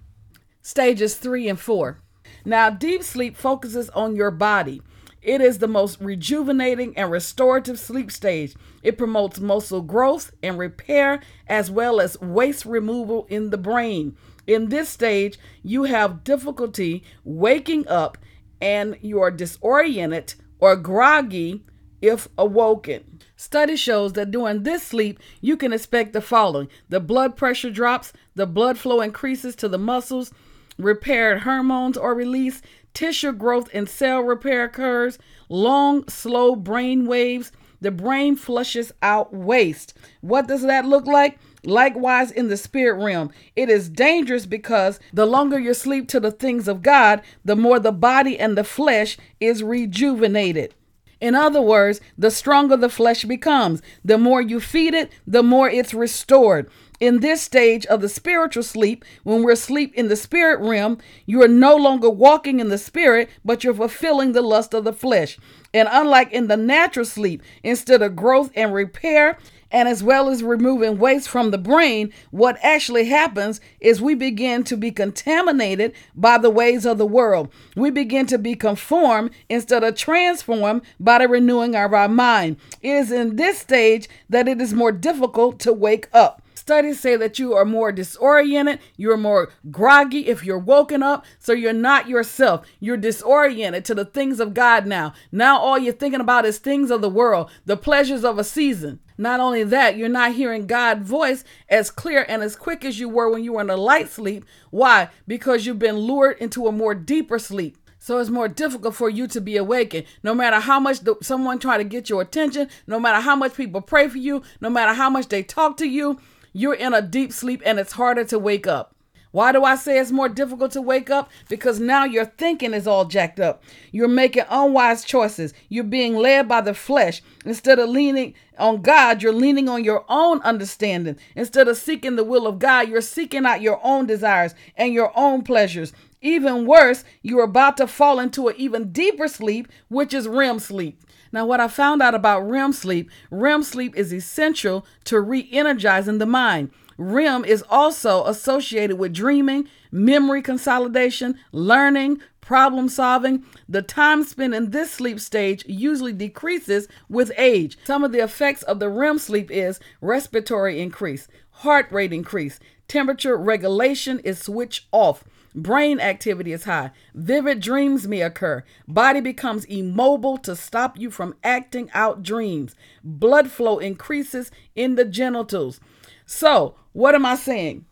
stages 0.68 1.16
three 1.16 1.48
and 1.48 1.58
four. 1.58 1.98
Now, 2.44 2.68
deep 2.68 3.02
sleep 3.02 3.36
focuses 3.36 3.88
on 3.90 4.14
your 4.14 4.30
body. 4.30 4.82
It 5.22 5.40
is 5.40 5.58
the 5.58 5.66
most 5.66 6.00
rejuvenating 6.00 6.96
and 6.96 7.10
restorative 7.10 7.78
sleep 7.78 8.12
stage. 8.12 8.54
It 8.82 8.98
promotes 8.98 9.40
muscle 9.40 9.80
growth 9.80 10.30
and 10.42 10.58
repair 10.58 11.20
as 11.46 11.70
well 11.70 12.00
as 12.00 12.20
waste 12.20 12.64
removal 12.64 13.26
in 13.30 13.50
the 13.50 13.58
brain. 13.58 14.16
In 14.48 14.70
this 14.70 14.88
stage, 14.88 15.38
you 15.62 15.84
have 15.84 16.24
difficulty 16.24 17.04
waking 17.22 17.86
up 17.86 18.16
and 18.62 18.96
you 19.02 19.20
are 19.20 19.30
disoriented 19.30 20.34
or 20.58 20.74
groggy 20.74 21.64
if 22.00 22.28
awoken. 22.38 23.20
Study 23.36 23.76
shows 23.76 24.14
that 24.14 24.30
during 24.30 24.62
this 24.62 24.82
sleep, 24.82 25.20
you 25.42 25.58
can 25.58 25.74
expect 25.74 26.14
the 26.14 26.22
following 26.22 26.68
the 26.88 26.98
blood 26.98 27.36
pressure 27.36 27.70
drops, 27.70 28.14
the 28.34 28.46
blood 28.46 28.78
flow 28.78 29.02
increases 29.02 29.54
to 29.56 29.68
the 29.68 29.78
muscles, 29.78 30.32
repaired 30.78 31.42
hormones 31.42 31.98
are 31.98 32.14
released, 32.14 32.64
tissue 32.94 33.32
growth 33.32 33.68
and 33.74 33.86
cell 33.86 34.22
repair 34.22 34.64
occurs, 34.64 35.18
long, 35.50 36.08
slow 36.08 36.56
brain 36.56 37.06
waves, 37.06 37.52
the 37.82 37.90
brain 37.90 38.34
flushes 38.34 38.92
out 39.02 39.34
waste. 39.34 39.92
What 40.22 40.48
does 40.48 40.62
that 40.62 40.86
look 40.86 41.06
like? 41.06 41.38
Likewise, 41.68 42.30
in 42.30 42.48
the 42.48 42.56
spirit 42.56 42.94
realm, 43.02 43.30
it 43.54 43.68
is 43.68 43.90
dangerous 43.90 44.46
because 44.46 44.98
the 45.12 45.26
longer 45.26 45.58
you 45.58 45.74
sleep 45.74 46.08
to 46.08 46.18
the 46.18 46.30
things 46.30 46.66
of 46.66 46.80
God, 46.80 47.20
the 47.44 47.56
more 47.56 47.78
the 47.78 47.92
body 47.92 48.38
and 48.38 48.56
the 48.56 48.64
flesh 48.64 49.18
is 49.38 49.62
rejuvenated. 49.62 50.74
In 51.20 51.34
other 51.34 51.60
words, 51.60 52.00
the 52.16 52.30
stronger 52.30 52.76
the 52.76 52.88
flesh 52.88 53.24
becomes. 53.24 53.82
The 54.02 54.16
more 54.16 54.40
you 54.40 54.60
feed 54.60 54.94
it, 54.94 55.12
the 55.26 55.42
more 55.42 55.68
it's 55.68 55.92
restored. 55.92 56.70
In 57.00 57.20
this 57.20 57.42
stage 57.42 57.84
of 57.86 58.00
the 58.00 58.08
spiritual 58.08 58.62
sleep, 58.62 59.04
when 59.22 59.42
we're 59.42 59.52
asleep 59.52 59.92
in 59.94 60.08
the 60.08 60.16
spirit 60.16 60.60
realm, 60.60 60.98
you 61.26 61.42
are 61.42 61.48
no 61.48 61.76
longer 61.76 62.08
walking 62.08 62.60
in 62.60 62.70
the 62.70 62.78
spirit, 62.78 63.28
but 63.44 63.62
you're 63.62 63.74
fulfilling 63.74 64.32
the 64.32 64.42
lust 64.42 64.72
of 64.72 64.84
the 64.84 64.92
flesh. 64.92 65.38
And 65.74 65.88
unlike 65.92 66.32
in 66.32 66.46
the 66.46 66.56
natural 66.56 67.04
sleep, 67.04 67.42
instead 67.62 68.00
of 68.00 68.16
growth 68.16 68.50
and 68.54 68.72
repair, 68.72 69.38
and 69.70 69.88
as 69.88 70.02
well 70.02 70.28
as 70.28 70.42
removing 70.42 70.98
waste 70.98 71.28
from 71.28 71.50
the 71.50 71.58
brain, 71.58 72.12
what 72.30 72.58
actually 72.62 73.06
happens 73.06 73.60
is 73.80 74.00
we 74.00 74.14
begin 74.14 74.64
to 74.64 74.76
be 74.76 74.90
contaminated 74.90 75.92
by 76.14 76.38
the 76.38 76.50
ways 76.50 76.86
of 76.86 76.98
the 76.98 77.06
world. 77.06 77.52
We 77.76 77.90
begin 77.90 78.26
to 78.26 78.38
be 78.38 78.54
conformed 78.54 79.30
instead 79.48 79.84
of 79.84 79.96
transformed 79.96 80.82
by 80.98 81.18
the 81.18 81.28
renewing 81.28 81.74
of 81.74 81.92
our 81.92 82.08
mind. 82.08 82.56
It 82.82 82.90
is 82.90 83.12
in 83.12 83.36
this 83.36 83.58
stage 83.58 84.08
that 84.28 84.48
it 84.48 84.60
is 84.60 84.72
more 84.72 84.92
difficult 84.92 85.58
to 85.60 85.72
wake 85.72 86.08
up. 86.12 86.42
Studies 86.68 87.00
say 87.00 87.16
that 87.16 87.38
you 87.38 87.54
are 87.54 87.64
more 87.64 87.90
disoriented, 87.92 88.80
you're 88.98 89.16
more 89.16 89.48
groggy 89.70 90.26
if 90.26 90.44
you're 90.44 90.58
woken 90.58 91.02
up, 91.02 91.24
so 91.38 91.54
you're 91.54 91.72
not 91.72 92.10
yourself. 92.10 92.66
You're 92.78 92.98
disoriented 92.98 93.86
to 93.86 93.94
the 93.94 94.04
things 94.04 94.38
of 94.38 94.52
God 94.52 94.86
now. 94.86 95.14
Now 95.32 95.58
all 95.58 95.78
you're 95.78 95.94
thinking 95.94 96.20
about 96.20 96.44
is 96.44 96.58
things 96.58 96.90
of 96.90 97.00
the 97.00 97.08
world, 97.08 97.50
the 97.64 97.78
pleasures 97.78 98.22
of 98.22 98.38
a 98.38 98.44
season. 98.44 99.00
Not 99.16 99.40
only 99.40 99.64
that, 99.64 99.96
you're 99.96 100.10
not 100.10 100.34
hearing 100.34 100.66
God's 100.66 101.08
voice 101.08 101.42
as 101.70 101.90
clear 101.90 102.26
and 102.28 102.42
as 102.42 102.54
quick 102.54 102.84
as 102.84 103.00
you 103.00 103.08
were 103.08 103.30
when 103.30 103.42
you 103.42 103.54
were 103.54 103.62
in 103.62 103.70
a 103.70 103.76
light 103.78 104.10
sleep. 104.10 104.44
Why? 104.70 105.08
Because 105.26 105.64
you've 105.64 105.78
been 105.78 105.96
lured 105.96 106.36
into 106.36 106.66
a 106.66 106.70
more 106.70 106.94
deeper 106.94 107.38
sleep. 107.38 107.78
So 107.98 108.18
it's 108.18 108.28
more 108.28 108.46
difficult 108.46 108.94
for 108.94 109.08
you 109.08 109.26
to 109.28 109.40
be 109.40 109.56
awakened. 109.56 110.04
No 110.22 110.34
matter 110.34 110.60
how 110.60 110.78
much 110.80 111.00
the, 111.00 111.16
someone 111.22 111.60
try 111.60 111.78
to 111.78 111.84
get 111.84 112.10
your 112.10 112.20
attention, 112.20 112.68
no 112.86 113.00
matter 113.00 113.22
how 113.22 113.36
much 113.36 113.54
people 113.54 113.80
pray 113.80 114.06
for 114.08 114.18
you, 114.18 114.42
no 114.60 114.68
matter 114.68 114.92
how 114.92 115.08
much 115.08 115.28
they 115.28 115.42
talk 115.42 115.78
to 115.78 115.88
you, 115.88 116.20
you're 116.52 116.74
in 116.74 116.94
a 116.94 117.02
deep 117.02 117.32
sleep 117.32 117.62
and 117.64 117.78
it's 117.78 117.92
harder 117.92 118.24
to 118.24 118.38
wake 118.38 118.66
up. 118.66 118.94
Why 119.30 119.52
do 119.52 119.62
I 119.62 119.76
say 119.76 119.98
it's 119.98 120.10
more 120.10 120.28
difficult 120.28 120.72
to 120.72 120.82
wake 120.82 121.10
up? 121.10 121.30
Because 121.48 121.78
now 121.78 122.04
your 122.04 122.24
thinking 122.24 122.72
is 122.72 122.86
all 122.86 123.04
jacked 123.04 123.38
up. 123.38 123.62
You're 123.92 124.08
making 124.08 124.44
unwise 124.48 125.04
choices. 125.04 125.52
You're 125.68 125.84
being 125.84 126.16
led 126.16 126.48
by 126.48 126.62
the 126.62 126.72
flesh. 126.72 127.22
Instead 127.44 127.78
of 127.78 127.90
leaning 127.90 128.34
on 128.58 128.80
God, 128.80 129.22
you're 129.22 129.34
leaning 129.34 129.68
on 129.68 129.84
your 129.84 130.04
own 130.08 130.40
understanding. 130.42 131.18
Instead 131.36 131.68
of 131.68 131.76
seeking 131.76 132.16
the 132.16 132.24
will 132.24 132.46
of 132.46 132.58
God, 132.58 132.88
you're 132.88 133.02
seeking 133.02 133.44
out 133.44 133.60
your 133.60 133.80
own 133.84 134.06
desires 134.06 134.54
and 134.76 134.94
your 134.94 135.12
own 135.14 135.42
pleasures. 135.42 135.92
Even 136.20 136.66
worse, 136.66 137.04
you're 137.22 137.44
about 137.44 137.76
to 137.76 137.86
fall 137.86 138.18
into 138.18 138.48
an 138.48 138.54
even 138.56 138.90
deeper 138.92 139.28
sleep, 139.28 139.68
which 139.88 140.14
is 140.14 140.26
REM 140.26 140.58
sleep. 140.58 141.00
Now, 141.32 141.46
what 141.46 141.60
I 141.60 141.68
found 141.68 142.02
out 142.02 142.14
about 142.14 142.48
REM 142.48 142.72
sleep, 142.72 143.10
REM 143.30 143.62
sleep 143.62 143.96
is 143.96 144.12
essential 144.12 144.86
to 145.04 145.20
re 145.20 145.48
energizing 145.52 146.18
the 146.18 146.26
mind. 146.26 146.70
REM 146.96 147.44
is 147.44 147.64
also 147.70 148.24
associated 148.24 148.98
with 148.98 149.14
dreaming, 149.14 149.68
memory 149.92 150.42
consolidation, 150.42 151.38
learning, 151.52 152.20
problem 152.40 152.88
solving. 152.88 153.44
The 153.68 153.82
time 153.82 154.24
spent 154.24 154.54
in 154.54 154.70
this 154.70 154.90
sleep 154.90 155.20
stage 155.20 155.64
usually 155.66 156.12
decreases 156.12 156.88
with 157.08 157.30
age. 157.36 157.78
Some 157.84 158.02
of 158.02 158.12
the 158.12 158.24
effects 158.24 158.62
of 158.62 158.80
the 158.80 158.88
REM 158.88 159.18
sleep 159.18 159.50
is 159.50 159.78
respiratory 160.00 160.80
increase, 160.80 161.28
heart 161.50 161.92
rate 161.92 162.12
increase, 162.12 162.58
temperature 162.88 163.36
regulation 163.36 164.18
is 164.20 164.40
switched 164.40 164.86
off. 164.90 165.22
Brain 165.62 165.98
activity 165.98 166.52
is 166.52 166.64
high. 166.64 166.92
Vivid 167.14 167.60
dreams 167.60 168.06
may 168.06 168.22
occur. 168.22 168.64
Body 168.86 169.20
becomes 169.20 169.64
immobile 169.64 170.38
to 170.38 170.54
stop 170.54 170.98
you 170.98 171.10
from 171.10 171.34
acting 171.42 171.90
out 171.94 172.22
dreams. 172.22 172.74
Blood 173.02 173.50
flow 173.50 173.78
increases 173.78 174.50
in 174.76 174.94
the 174.94 175.04
genitals. 175.04 175.80
So, 176.26 176.76
what 176.92 177.14
am 177.14 177.26
I 177.26 177.34
saying? 177.34 177.86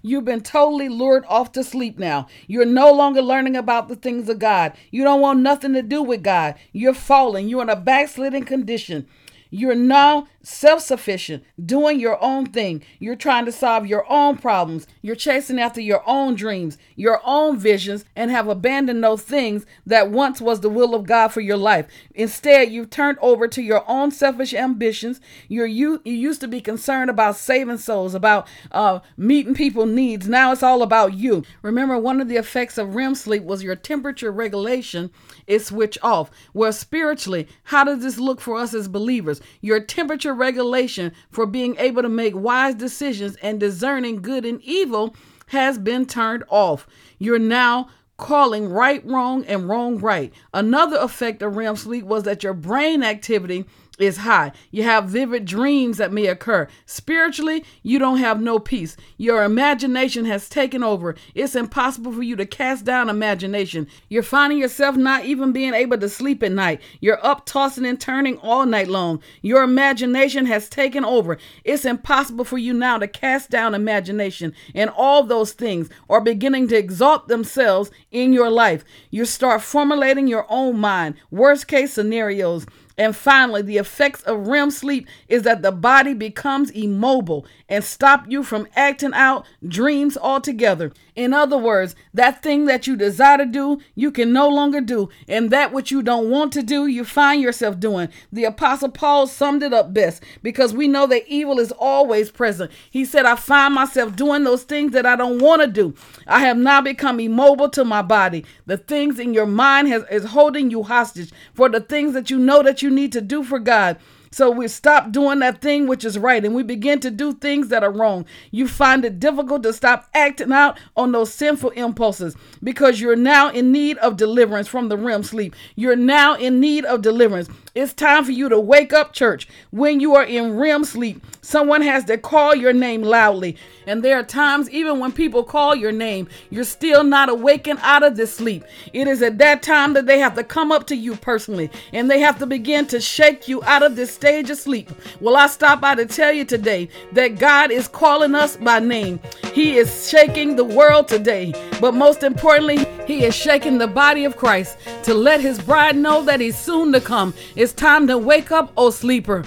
You've 0.00 0.24
been 0.24 0.40
totally 0.40 0.88
lured 0.88 1.24
off 1.28 1.52
to 1.52 1.64
sleep 1.64 1.98
now. 1.98 2.28
You're 2.46 2.64
no 2.64 2.92
longer 2.92 3.20
learning 3.20 3.56
about 3.56 3.88
the 3.88 3.96
things 3.96 4.28
of 4.28 4.38
God. 4.38 4.72
You 4.90 5.04
don't 5.04 5.20
want 5.20 5.40
nothing 5.40 5.72
to 5.74 5.82
do 5.82 6.02
with 6.02 6.22
God. 6.22 6.54
You're 6.72 6.94
falling. 6.94 7.48
You're 7.48 7.62
in 7.62 7.70
a 7.70 7.76
backsliding 7.76 8.44
condition. 8.44 9.06
You're 9.50 9.74
now 9.74 10.28
self 10.44 10.82
sufficient, 10.82 11.42
doing 11.64 11.98
your 11.98 12.22
own 12.22 12.46
thing. 12.46 12.82
You're 12.98 13.16
trying 13.16 13.46
to 13.46 13.52
solve 13.52 13.86
your 13.86 14.10
own 14.10 14.36
problems. 14.36 14.86
You're 15.02 15.16
chasing 15.16 15.58
after 15.58 15.80
your 15.80 16.02
own 16.06 16.34
dreams, 16.34 16.78
your 16.96 17.20
own 17.24 17.58
visions, 17.58 18.04
and 18.14 18.30
have 18.30 18.48
abandoned 18.48 19.02
those 19.02 19.22
things 19.22 19.66
that 19.86 20.10
once 20.10 20.40
was 20.40 20.60
the 20.60 20.68
will 20.68 20.94
of 20.94 21.06
God 21.06 21.28
for 21.28 21.40
your 21.40 21.56
life. 21.56 21.86
Instead, 22.14 22.70
you've 22.70 22.90
turned 22.90 23.18
over 23.20 23.48
to 23.48 23.62
your 23.62 23.84
own 23.88 24.10
selfish 24.10 24.54
ambitions. 24.54 25.20
You're 25.48 25.66
you, 25.66 26.00
you 26.04 26.14
used 26.14 26.40
to 26.42 26.48
be 26.48 26.60
concerned 26.60 27.10
about 27.10 27.36
saving 27.36 27.78
souls, 27.78 28.14
about 28.14 28.46
uh, 28.70 29.00
meeting 29.16 29.54
people's 29.54 29.90
needs. 29.90 30.28
Now 30.28 30.52
it's 30.52 30.62
all 30.62 30.82
about 30.82 31.14
you. 31.14 31.44
Remember, 31.62 31.98
one 31.98 32.20
of 32.20 32.28
the 32.28 32.36
effects 32.36 32.78
of 32.78 32.94
REM 32.94 33.14
sleep 33.14 33.42
was 33.42 33.62
your 33.62 33.76
temperature 33.76 34.30
regulation 34.30 35.10
is 35.46 35.66
switched 35.66 35.98
off. 36.02 36.30
Well, 36.52 36.72
spiritually, 36.72 37.48
how 37.64 37.84
does 37.84 38.02
this 38.02 38.18
look 38.18 38.40
for 38.40 38.56
us 38.56 38.74
as 38.74 38.88
believers? 38.88 39.40
Your 39.60 39.80
temperature 39.80 40.33
regulation 40.34 41.12
for 41.30 41.46
being 41.46 41.76
able 41.78 42.02
to 42.02 42.08
make 42.08 42.34
wise 42.34 42.74
decisions 42.74 43.36
and 43.36 43.60
discerning 43.60 44.22
good 44.22 44.44
and 44.44 44.60
evil 44.62 45.14
has 45.48 45.78
been 45.78 46.06
turned 46.06 46.44
off. 46.48 46.86
You're 47.18 47.38
now 47.38 47.88
calling 48.16 48.68
right 48.68 49.04
wrong 49.04 49.44
and 49.46 49.68
wrong 49.68 49.98
right. 49.98 50.32
Another 50.52 50.96
effect 50.98 51.42
of 51.42 51.56
REM 51.56 51.76
sleep 51.76 52.04
was 52.04 52.22
that 52.24 52.42
your 52.42 52.54
brain 52.54 53.02
activity 53.02 53.64
is 53.98 54.18
high. 54.18 54.52
You 54.70 54.82
have 54.82 55.08
vivid 55.08 55.44
dreams 55.44 55.98
that 55.98 56.12
may 56.12 56.26
occur. 56.26 56.68
Spiritually, 56.86 57.64
you 57.82 57.98
don't 57.98 58.18
have 58.18 58.40
no 58.40 58.58
peace. 58.58 58.96
Your 59.16 59.44
imagination 59.44 60.24
has 60.24 60.48
taken 60.48 60.82
over. 60.82 61.14
It's 61.34 61.54
impossible 61.54 62.12
for 62.12 62.22
you 62.22 62.34
to 62.36 62.46
cast 62.46 62.84
down 62.84 63.08
imagination. 63.08 63.86
You're 64.08 64.22
finding 64.22 64.58
yourself 64.58 64.96
not 64.96 65.24
even 65.24 65.52
being 65.52 65.74
able 65.74 65.98
to 65.98 66.08
sleep 66.08 66.42
at 66.42 66.52
night. 66.52 66.80
You're 67.00 67.24
up 67.24 67.46
tossing 67.46 67.86
and 67.86 68.00
turning 68.00 68.38
all 68.38 68.66
night 68.66 68.88
long. 68.88 69.20
Your 69.42 69.62
imagination 69.62 70.46
has 70.46 70.68
taken 70.68 71.04
over. 71.04 71.38
It's 71.62 71.84
impossible 71.84 72.44
for 72.44 72.58
you 72.58 72.72
now 72.72 72.98
to 72.98 73.06
cast 73.06 73.50
down 73.50 73.74
imagination. 73.74 74.54
And 74.74 74.90
all 74.90 75.22
those 75.22 75.52
things 75.52 75.88
are 76.10 76.20
beginning 76.20 76.68
to 76.68 76.76
exalt 76.76 77.28
themselves 77.28 77.90
in 78.10 78.32
your 78.32 78.50
life. 78.50 78.84
You 79.10 79.24
start 79.24 79.62
formulating 79.62 80.26
your 80.26 80.46
own 80.48 80.78
mind, 80.78 81.14
worst 81.30 81.68
case 81.68 81.92
scenarios 81.92 82.66
and 82.96 83.16
finally, 83.16 83.62
the 83.62 83.78
effects 83.78 84.22
of 84.22 84.46
REM 84.46 84.70
sleep 84.70 85.08
is 85.28 85.42
that 85.42 85.62
the 85.62 85.72
body 85.72 86.14
becomes 86.14 86.70
immobile 86.70 87.44
and 87.68 87.82
stop 87.82 88.24
you 88.28 88.44
from 88.44 88.68
acting 88.76 89.12
out 89.14 89.46
dreams 89.66 90.16
altogether. 90.16 90.92
In 91.16 91.32
other 91.32 91.58
words, 91.58 91.94
that 92.12 92.42
thing 92.42 92.66
that 92.66 92.86
you 92.86 92.96
desire 92.96 93.38
to 93.38 93.46
do, 93.46 93.80
you 93.94 94.10
can 94.10 94.32
no 94.32 94.48
longer 94.48 94.80
do, 94.80 95.08
and 95.28 95.50
that 95.50 95.72
which 95.72 95.90
you 95.90 96.02
don't 96.02 96.30
want 96.30 96.52
to 96.52 96.62
do, 96.62 96.86
you 96.86 97.04
find 97.04 97.40
yourself 97.40 97.78
doing. 97.78 98.08
The 98.32 98.44
apostle 98.44 98.90
Paul 98.90 99.26
summed 99.26 99.62
it 99.62 99.72
up 99.72 99.92
best 99.92 100.22
because 100.42 100.74
we 100.74 100.88
know 100.88 101.06
that 101.06 101.26
evil 101.28 101.58
is 101.58 101.72
always 101.72 102.30
present. 102.30 102.70
He 102.90 103.04
said, 103.04 103.26
"I 103.26 103.36
find 103.36 103.74
myself 103.74 104.16
doing 104.16 104.44
those 104.44 104.64
things 104.64 104.92
that 104.92 105.06
I 105.06 105.16
don't 105.16 105.40
want 105.40 105.62
to 105.62 105.68
do. 105.68 105.94
I 106.26 106.40
have 106.40 106.56
now 106.56 106.80
become 106.80 107.20
immobile 107.20 107.68
to 107.70 107.84
my 107.84 108.02
body. 108.02 108.44
The 108.66 108.76
things 108.76 109.18
in 109.18 109.34
your 109.34 109.46
mind 109.46 109.88
has, 109.88 110.04
is 110.10 110.24
holding 110.24 110.70
you 110.70 110.82
hostage 110.82 111.30
for 111.54 111.68
the 111.68 111.80
things 111.80 112.12
that 112.14 112.30
you 112.30 112.38
know 112.38 112.62
that 112.62 112.82
you 112.82 112.83
need 112.90 113.12
to 113.12 113.20
do 113.20 113.42
for 113.44 113.58
God. 113.58 113.98
So 114.34 114.50
we 114.50 114.66
stop 114.66 115.12
doing 115.12 115.38
that 115.38 115.60
thing 115.60 115.86
which 115.86 116.04
is 116.04 116.18
right 116.18 116.44
and 116.44 116.56
we 116.56 116.64
begin 116.64 116.98
to 117.00 117.10
do 117.12 117.34
things 117.34 117.68
that 117.68 117.84
are 117.84 117.92
wrong. 117.92 118.26
You 118.50 118.66
find 118.66 119.04
it 119.04 119.20
difficult 119.20 119.62
to 119.62 119.72
stop 119.72 120.08
acting 120.12 120.50
out 120.50 120.76
on 120.96 121.12
those 121.12 121.32
sinful 121.32 121.70
impulses 121.70 122.34
because 122.60 123.00
you're 123.00 123.14
now 123.14 123.50
in 123.50 123.70
need 123.70 123.96
of 123.98 124.16
deliverance 124.16 124.66
from 124.66 124.88
the 124.88 124.96
REM 124.96 125.22
sleep. 125.22 125.54
You're 125.76 125.94
now 125.94 126.34
in 126.34 126.58
need 126.58 126.84
of 126.84 127.00
deliverance. 127.00 127.48
It's 127.74 127.92
time 127.92 128.24
for 128.24 128.30
you 128.30 128.48
to 128.50 128.60
wake 128.60 128.92
up, 128.92 129.12
church. 129.12 129.48
When 129.72 129.98
you 129.98 130.14
are 130.14 130.22
in 130.22 130.56
REM 130.56 130.84
sleep, 130.84 131.20
someone 131.40 131.82
has 131.82 132.04
to 132.04 132.16
call 132.16 132.54
your 132.54 132.72
name 132.72 133.02
loudly. 133.02 133.56
And 133.88 134.00
there 134.00 134.16
are 134.16 134.22
times, 134.22 134.70
even 134.70 135.00
when 135.00 135.10
people 135.10 135.42
call 135.42 135.74
your 135.74 135.90
name, 135.90 136.28
you're 136.50 136.62
still 136.62 137.02
not 137.02 137.28
awakened 137.28 137.80
out 137.82 138.04
of 138.04 138.14
this 138.14 138.32
sleep. 138.32 138.62
It 138.92 139.08
is 139.08 139.22
at 139.22 139.38
that 139.38 139.64
time 139.64 139.94
that 139.94 140.06
they 140.06 140.20
have 140.20 140.36
to 140.36 140.44
come 140.44 140.70
up 140.70 140.86
to 140.86 140.94
you 140.94 141.16
personally 141.16 141.68
and 141.92 142.08
they 142.08 142.20
have 142.20 142.38
to 142.38 142.46
begin 142.46 142.86
to 142.86 143.00
shake 143.00 143.48
you 143.48 143.60
out 143.64 143.82
of 143.82 143.96
this 143.96 144.14
stage 144.14 144.50
of 144.50 144.58
sleep. 144.58 144.92
Well, 145.20 145.36
I 145.36 145.48
stop 145.48 145.80
by 145.80 145.96
to 145.96 146.06
tell 146.06 146.32
you 146.32 146.44
today 146.44 146.88
that 147.10 147.40
God 147.40 147.72
is 147.72 147.88
calling 147.88 148.36
us 148.36 148.56
by 148.56 148.78
name. 148.78 149.18
He 149.52 149.78
is 149.78 150.08
shaking 150.08 150.54
the 150.54 150.64
world 150.64 151.08
today. 151.08 151.52
But 151.80 151.94
most 151.94 152.22
importantly, 152.22 152.86
He 153.06 153.24
is 153.24 153.34
shaking 153.34 153.78
the 153.78 153.86
body 153.86 154.24
of 154.24 154.36
Christ 154.36 154.78
to 155.02 155.12
let 155.12 155.40
His 155.40 155.60
bride 155.60 155.96
know 155.96 156.22
that 156.22 156.40
He's 156.40 156.58
soon 156.58 156.92
to 156.92 157.00
come. 157.00 157.34
It's 157.56 157.63
time 157.72 158.06
to 158.08 158.18
wake 158.18 158.52
up, 158.52 158.72
O 158.76 158.90
sleeper. 158.90 159.44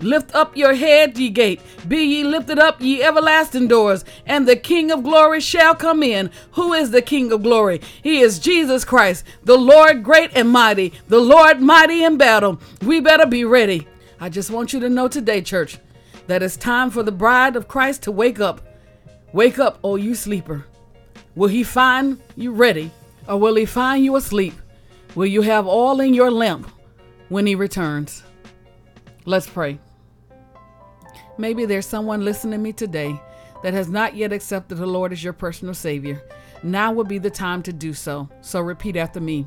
Lift 0.00 0.32
up 0.34 0.56
your 0.56 0.74
head, 0.74 1.18
ye 1.18 1.28
gate. 1.28 1.60
Be 1.88 1.98
ye 1.98 2.24
lifted 2.24 2.58
up, 2.58 2.80
ye 2.80 3.02
everlasting 3.02 3.66
doors, 3.66 4.04
and 4.26 4.46
the 4.46 4.54
King 4.54 4.92
of 4.92 5.02
glory 5.02 5.40
shall 5.40 5.74
come 5.74 6.04
in. 6.04 6.30
Who 6.52 6.72
is 6.72 6.92
the 6.92 7.02
King 7.02 7.32
of 7.32 7.42
glory? 7.42 7.80
He 8.02 8.20
is 8.20 8.38
Jesus 8.38 8.84
Christ, 8.84 9.24
the 9.42 9.58
Lord 9.58 10.04
great 10.04 10.30
and 10.34 10.50
mighty, 10.50 10.92
the 11.08 11.20
Lord 11.20 11.60
mighty 11.60 12.04
in 12.04 12.16
battle. 12.16 12.60
We 12.82 13.00
better 13.00 13.26
be 13.26 13.44
ready. 13.44 13.88
I 14.20 14.28
just 14.28 14.50
want 14.50 14.72
you 14.72 14.78
to 14.80 14.88
know 14.88 15.08
today, 15.08 15.42
church, 15.42 15.78
that 16.28 16.42
it's 16.44 16.56
time 16.56 16.90
for 16.90 17.02
the 17.02 17.12
bride 17.12 17.56
of 17.56 17.66
Christ 17.66 18.04
to 18.04 18.12
wake 18.12 18.38
up. 18.38 18.60
Wake 19.32 19.58
up, 19.58 19.80
O 19.82 19.96
you 19.96 20.14
sleeper. 20.14 20.64
Will 21.34 21.48
he 21.48 21.64
find 21.64 22.20
you 22.36 22.52
ready, 22.52 22.92
or 23.28 23.36
will 23.36 23.56
he 23.56 23.64
find 23.64 24.04
you 24.04 24.14
asleep? 24.14 24.54
Will 25.16 25.26
you 25.26 25.42
have 25.42 25.66
all 25.66 26.00
in 26.00 26.14
your 26.14 26.30
lamp? 26.30 26.70
When 27.28 27.46
he 27.46 27.54
returns. 27.54 28.22
Let's 29.24 29.46
pray. 29.46 29.78
Maybe 31.36 31.66
there's 31.66 31.86
someone 31.86 32.24
listening 32.24 32.58
to 32.58 32.58
me 32.58 32.72
today 32.72 33.20
that 33.62 33.74
has 33.74 33.88
not 33.88 34.16
yet 34.16 34.32
accepted 34.32 34.76
the 34.76 34.86
Lord 34.86 35.12
as 35.12 35.22
your 35.22 35.32
personal 35.32 35.74
Savior. 35.74 36.22
Now 36.62 36.92
would 36.92 37.08
be 37.08 37.18
the 37.18 37.30
time 37.30 37.62
to 37.64 37.72
do 37.72 37.92
so. 37.92 38.28
So 38.40 38.60
repeat 38.60 38.96
after 38.96 39.20
me 39.20 39.46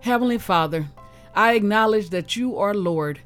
Heavenly 0.00 0.38
Father, 0.38 0.88
I 1.34 1.54
acknowledge 1.54 2.10
that 2.10 2.36
you 2.36 2.58
are 2.58 2.74
Lord. 2.74 3.20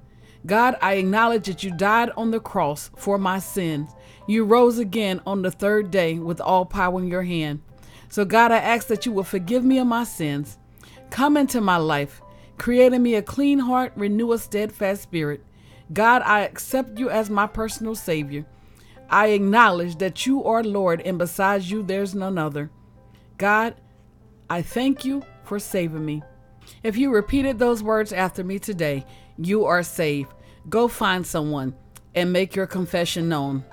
God, 0.44 0.76
I 0.83 0.94
acknowledge 0.94 1.46
that 1.46 1.62
you 1.62 1.74
died 1.74 2.11
on 2.16 2.30
the 2.30 2.40
cross 2.40 2.90
for 2.96 3.16
my 3.16 3.38
sins. 3.38 3.90
You 4.26 4.44
rose 4.44 4.78
again 4.78 5.20
on 5.26 5.42
the 5.42 5.50
third 5.50 5.90
day 5.90 6.18
with 6.18 6.40
all 6.40 6.66
power 6.66 7.00
in 7.00 7.09
your 7.09 7.22
hand. 7.22 7.62
So, 8.11 8.24
God, 8.24 8.52
I 8.52 8.59
ask 8.59 8.88
that 8.88 9.07
you 9.07 9.12
will 9.12 9.24
forgive 9.24 9.64
me 9.64 9.78
of 9.78 9.87
my 9.87 10.04
sins. 10.04 10.59
Come 11.11 11.37
into 11.37 11.61
my 11.61 11.76
life 11.76 12.20
creating 12.59 13.03
me 13.03 13.14
a 13.14 13.23
clean 13.23 13.59
heart, 13.59 13.93
renew 13.97 14.33
a 14.33 14.38
steadfast 14.38 15.03
spirit. 15.03 15.45
God, 15.93 16.23
I 16.23 16.40
accept 16.40 16.99
you 16.99 17.11
as 17.11 17.29
my 17.31 17.47
personal 17.47 17.95
Savior. 17.95 18.47
I 19.11 19.29
acknowledge 19.29 19.97
that 19.97 20.27
you 20.27 20.45
are 20.45 20.64
Lord, 20.64 21.01
and 21.03 21.19
besides 21.19 21.71
you, 21.71 21.83
there's 21.83 22.14
none 22.14 22.38
other. 22.38 22.71
God, 23.38 23.75
I 24.49 24.62
thank 24.62 25.05
you 25.05 25.23
for 25.45 25.59
saving 25.59 26.05
me. 26.05 26.23
If 26.83 26.97
you 26.97 27.12
repeated 27.12 27.59
those 27.59 27.83
words 27.83 28.12
after 28.12 28.43
me 28.43 28.59
today, 28.59 29.05
you 29.37 29.64
are 29.67 29.83
saved. 29.83 30.33
Go 30.69 30.88
find 30.88 31.27
someone 31.27 31.75
and 32.14 32.33
make 32.33 32.57
your 32.57 32.67
confession 32.67 33.29
known. 33.29 33.64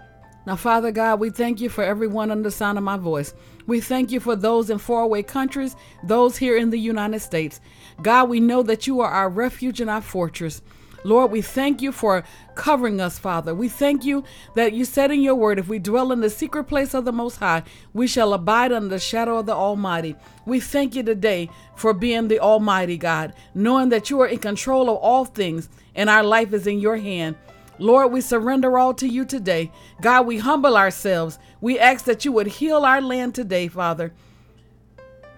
Now, 0.45 0.56
Father 0.56 0.91
God, 0.91 1.19
we 1.19 1.30
thank 1.30 1.62
you 1.62 1.69
for 1.69 1.84
everyone 1.84 2.32
under 2.32 2.43
the 2.43 2.51
sound 2.51 2.77
of 2.77 2.84
my 2.84 2.97
voice. 2.97 3.34
We 3.67 3.80
thank 3.80 4.12
you 4.12 4.19
for 4.19 4.36
those 4.36 4.69
in 4.69 4.80
faraway 4.80 5.21
countries, 5.21 5.75
those 6.04 6.38
here 6.38 6.58
in 6.58 6.71
the 6.71 6.80
United 6.80 7.19
States. 7.19 7.62
God, 8.01 8.30
we 8.30 8.39
know 8.39 8.63
that 8.63 8.88
you 8.88 9.01
are 9.01 9.12
our 9.12 9.30
refuge 9.30 9.80
and 9.80 9.89
our 9.89 10.01
fortress. 10.01 10.62
Lord, 11.04 11.32
we 11.32 11.41
thank 11.41 11.82
you 11.82 11.91
for 11.91 12.23
covering 12.54 13.01
us, 13.01 13.17
Father. 13.17 13.56
We 13.56 13.69
thank 13.69 14.04
you 14.04 14.23
that 14.56 14.73
you 14.73 14.86
said 14.86 15.10
in 15.10 15.21
your 15.21 15.36
word, 15.36 15.58
if 15.58 15.67
we 15.67 15.80
dwell 15.80 16.12
in 16.12 16.21
the 16.21 16.30
secret 16.30 16.65
place 16.65 16.93
of 16.93 17.06
the 17.06 17.12
Most 17.12 17.38
High, 17.38 17.63
we 17.93 18.06
shall 18.08 18.34
abide 18.34 18.71
under 18.71 18.89
the 18.89 18.99
shadow 18.99 19.38
of 19.38 19.47
the 19.47 19.54
Almighty. 19.54 20.15
We 20.45 20.60
thank 20.60 20.95
you 20.95 21.01
today 21.01 21.49
for 21.75 21.93
being 21.93 22.27
the 22.27 22.39
Almighty 22.39 22.97
God, 22.97 23.34
knowing 23.56 23.89
that 23.89 24.10
you 24.10 24.19
are 24.21 24.27
in 24.27 24.39
control 24.39 24.89
of 24.89 24.97
all 24.97 25.25
things 25.25 25.69
and 25.95 26.10
our 26.10 26.23
life 26.23 26.54
is 26.54 26.67
in 26.67 26.80
your 26.80 26.97
hand. 26.97 27.36
Lord, 27.82 28.12
we 28.12 28.22
surrender 28.22 28.78
all 28.78 28.94
to 28.94 29.08
you 29.08 29.26
today. 29.26 29.72
God, 30.02 30.28
we 30.28 30.38
humble 30.38 30.78
ourselves. 30.78 31.39
We 31.62 31.80
ask 31.80 32.06
that 32.06 32.24
you 32.24 32.32
would 32.32 32.46
heal 32.46 32.86
our 32.86 33.02
land 33.02 33.34
today, 33.34 33.67
Father. 33.67 34.13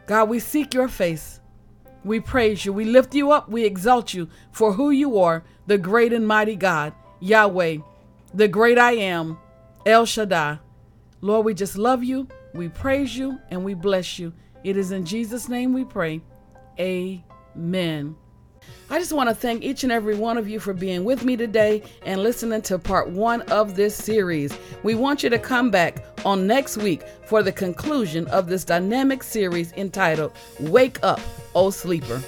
God, 0.08 0.28
we 0.28 0.40
seek 0.40 0.74
your 0.74 0.90
face. 0.90 1.40
We 2.04 2.20
praise 2.20 2.66
you. 2.66 2.74
We 2.74 2.84
lift 2.84 3.16
you 3.16 3.32
up. 3.32 3.48
We 3.48 3.64
exalt 3.64 4.14
you 4.14 4.28
for 4.52 4.74
who 4.74 4.92
you 4.92 5.20
are, 5.20 5.46
the 5.68 5.78
great 5.78 6.12
and 6.12 6.28
mighty 6.28 6.58
God, 6.58 6.92
Yahweh, 7.22 7.78
the 8.34 8.50
great 8.50 8.78
I 8.78 8.92
am, 8.92 9.38
El 9.86 10.06
Shaddai. 10.06 10.60
Lord, 11.22 11.46
we 11.46 11.54
just 11.54 11.78
love 11.78 12.04
you. 12.04 12.28
We 12.54 12.68
praise 12.68 13.16
you 13.16 13.40
and 13.52 13.64
we 13.64 13.74
bless 13.74 14.20
you. 14.20 14.34
It 14.66 14.76
is 14.76 14.92
in 14.92 15.06
Jesus' 15.06 15.48
name 15.48 15.72
we 15.72 15.86
pray. 15.86 16.22
Amen. 16.78 18.18
I 18.90 19.00
just 19.00 19.14
want 19.14 19.30
to 19.30 19.36
thank 19.36 19.64
each 19.64 19.84
and 19.84 19.92
every 19.92 20.16
one 20.16 20.38
of 20.38 20.48
you 20.48 20.60
for 20.60 20.74
being 20.74 21.04
with 21.04 21.26
me 21.26 21.36
today 21.36 21.82
and 22.06 22.22
listening 22.22 22.62
to 22.64 22.78
part 22.78 23.10
one 23.10 23.42
of 23.44 23.76
this 23.76 23.96
series. 23.96 24.56
We 24.84 24.94
want 24.96 25.24
you 25.24 25.30
to 25.32 25.40
come 25.40 25.72
back 25.72 26.06
on 26.26 26.46
next 26.46 26.78
week 26.78 27.02
for 27.26 27.42
the 27.42 27.52
conclusion 27.52 28.28
of 28.28 28.48
this 28.48 28.64
dynamic 28.64 29.24
series 29.24 29.72
entitled 29.74 30.34
Wake 30.60 31.00
Up, 31.02 31.20
O 31.56 31.72
Sleeper. 31.72 32.22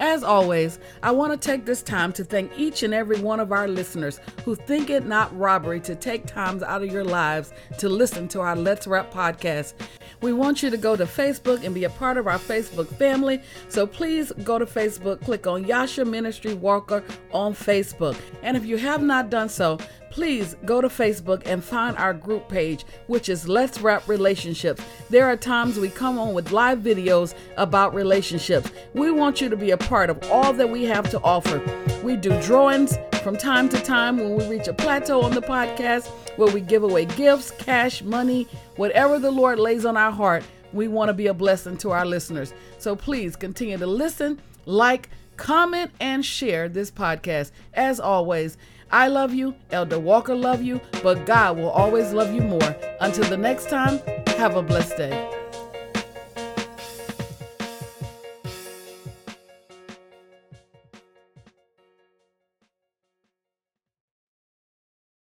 As 0.00 0.22
always, 0.22 0.78
I 1.02 1.10
want 1.10 1.32
to 1.32 1.48
take 1.48 1.64
this 1.64 1.82
time 1.82 2.12
to 2.12 2.24
thank 2.24 2.56
each 2.56 2.84
and 2.84 2.94
every 2.94 3.18
one 3.18 3.40
of 3.40 3.50
our 3.50 3.66
listeners 3.66 4.20
who 4.44 4.54
think 4.54 4.90
it 4.90 5.06
not 5.06 5.36
robbery 5.36 5.80
to 5.80 5.96
take 5.96 6.24
times 6.24 6.62
out 6.62 6.82
of 6.82 6.92
your 6.92 7.04
lives 7.04 7.52
to 7.78 7.88
listen 7.88 8.28
to 8.28 8.40
our 8.40 8.54
Let's 8.54 8.86
Rap 8.86 9.12
podcast. 9.12 9.74
We 10.20 10.32
want 10.32 10.62
you 10.62 10.70
to 10.70 10.76
go 10.76 10.94
to 10.94 11.04
Facebook 11.04 11.64
and 11.64 11.74
be 11.74 11.84
a 11.84 11.90
part 11.90 12.16
of 12.16 12.28
our 12.28 12.38
Facebook 12.38 12.86
family. 12.96 13.42
So 13.68 13.86
please 13.86 14.30
go 14.44 14.58
to 14.58 14.66
Facebook, 14.66 15.20
click 15.24 15.46
on 15.48 15.64
Yasha 15.64 16.04
Ministry 16.04 16.54
Walker 16.54 17.02
on 17.32 17.52
Facebook. 17.52 18.16
And 18.42 18.56
if 18.56 18.64
you 18.64 18.76
have 18.78 19.02
not 19.02 19.30
done 19.30 19.48
so, 19.48 19.78
please 20.10 20.56
go 20.64 20.80
to 20.80 20.88
Facebook 20.88 21.42
and 21.46 21.62
find 21.62 21.96
our 21.96 22.14
group 22.14 22.48
page, 22.48 22.84
which 23.06 23.28
is 23.28 23.48
Let's 23.48 23.80
Rap 23.80 24.06
Relationships. 24.08 24.82
There 25.10 25.26
are 25.26 25.36
times 25.36 25.78
we 25.78 25.88
come 25.88 26.18
on 26.18 26.34
with 26.34 26.52
live 26.52 26.78
videos 26.78 27.34
about 27.56 27.94
relationships. 27.94 28.70
We 28.94 29.10
want 29.10 29.40
you 29.40 29.48
to 29.48 29.56
be 29.56 29.70
a 29.70 29.76
part 29.76 30.10
of 30.10 30.22
all 30.30 30.52
that 30.54 30.70
we 30.70 30.84
have 30.84 31.10
to 31.10 31.20
offer. 31.22 31.62
We 32.02 32.16
do 32.16 32.40
drawings 32.42 32.96
from 33.22 33.36
time 33.36 33.68
to 33.68 33.80
time 33.82 34.16
when 34.16 34.36
we 34.36 34.48
reach 34.48 34.68
a 34.68 34.72
plateau 34.72 35.22
on 35.22 35.32
the 35.32 35.42
podcast 35.42 36.08
where 36.36 36.52
we 36.52 36.60
give 36.60 36.82
away 36.82 37.04
gifts, 37.04 37.50
cash, 37.50 38.02
money, 38.02 38.46
whatever 38.76 39.18
the 39.18 39.30
Lord 39.30 39.58
lays 39.58 39.84
on 39.84 39.96
our 39.96 40.12
heart. 40.12 40.44
We 40.72 40.88
want 40.88 41.08
to 41.08 41.14
be 41.14 41.26
a 41.26 41.34
blessing 41.34 41.76
to 41.78 41.90
our 41.90 42.06
listeners. 42.06 42.52
So 42.78 42.94
please 42.94 43.36
continue 43.36 43.78
to 43.78 43.86
listen, 43.86 44.40
like, 44.66 45.08
comment, 45.36 45.90
and 46.00 46.24
share 46.24 46.68
this 46.68 46.90
podcast. 46.90 47.52
As 47.74 47.98
always, 47.98 48.56
I 48.90 49.08
love 49.08 49.34
you, 49.34 49.54
Elder 49.70 49.98
Walker 49.98 50.34
love 50.34 50.62
you, 50.62 50.80
but 51.02 51.26
God 51.26 51.58
will 51.58 51.68
always 51.68 52.12
love 52.12 52.32
you 52.32 52.40
more. 52.40 52.76
Until 53.00 53.24
the 53.24 53.36
next 53.36 53.68
time, 53.68 54.00
have 54.38 54.56
a 54.56 54.62
blessed 54.62 54.96
day. 54.96 55.47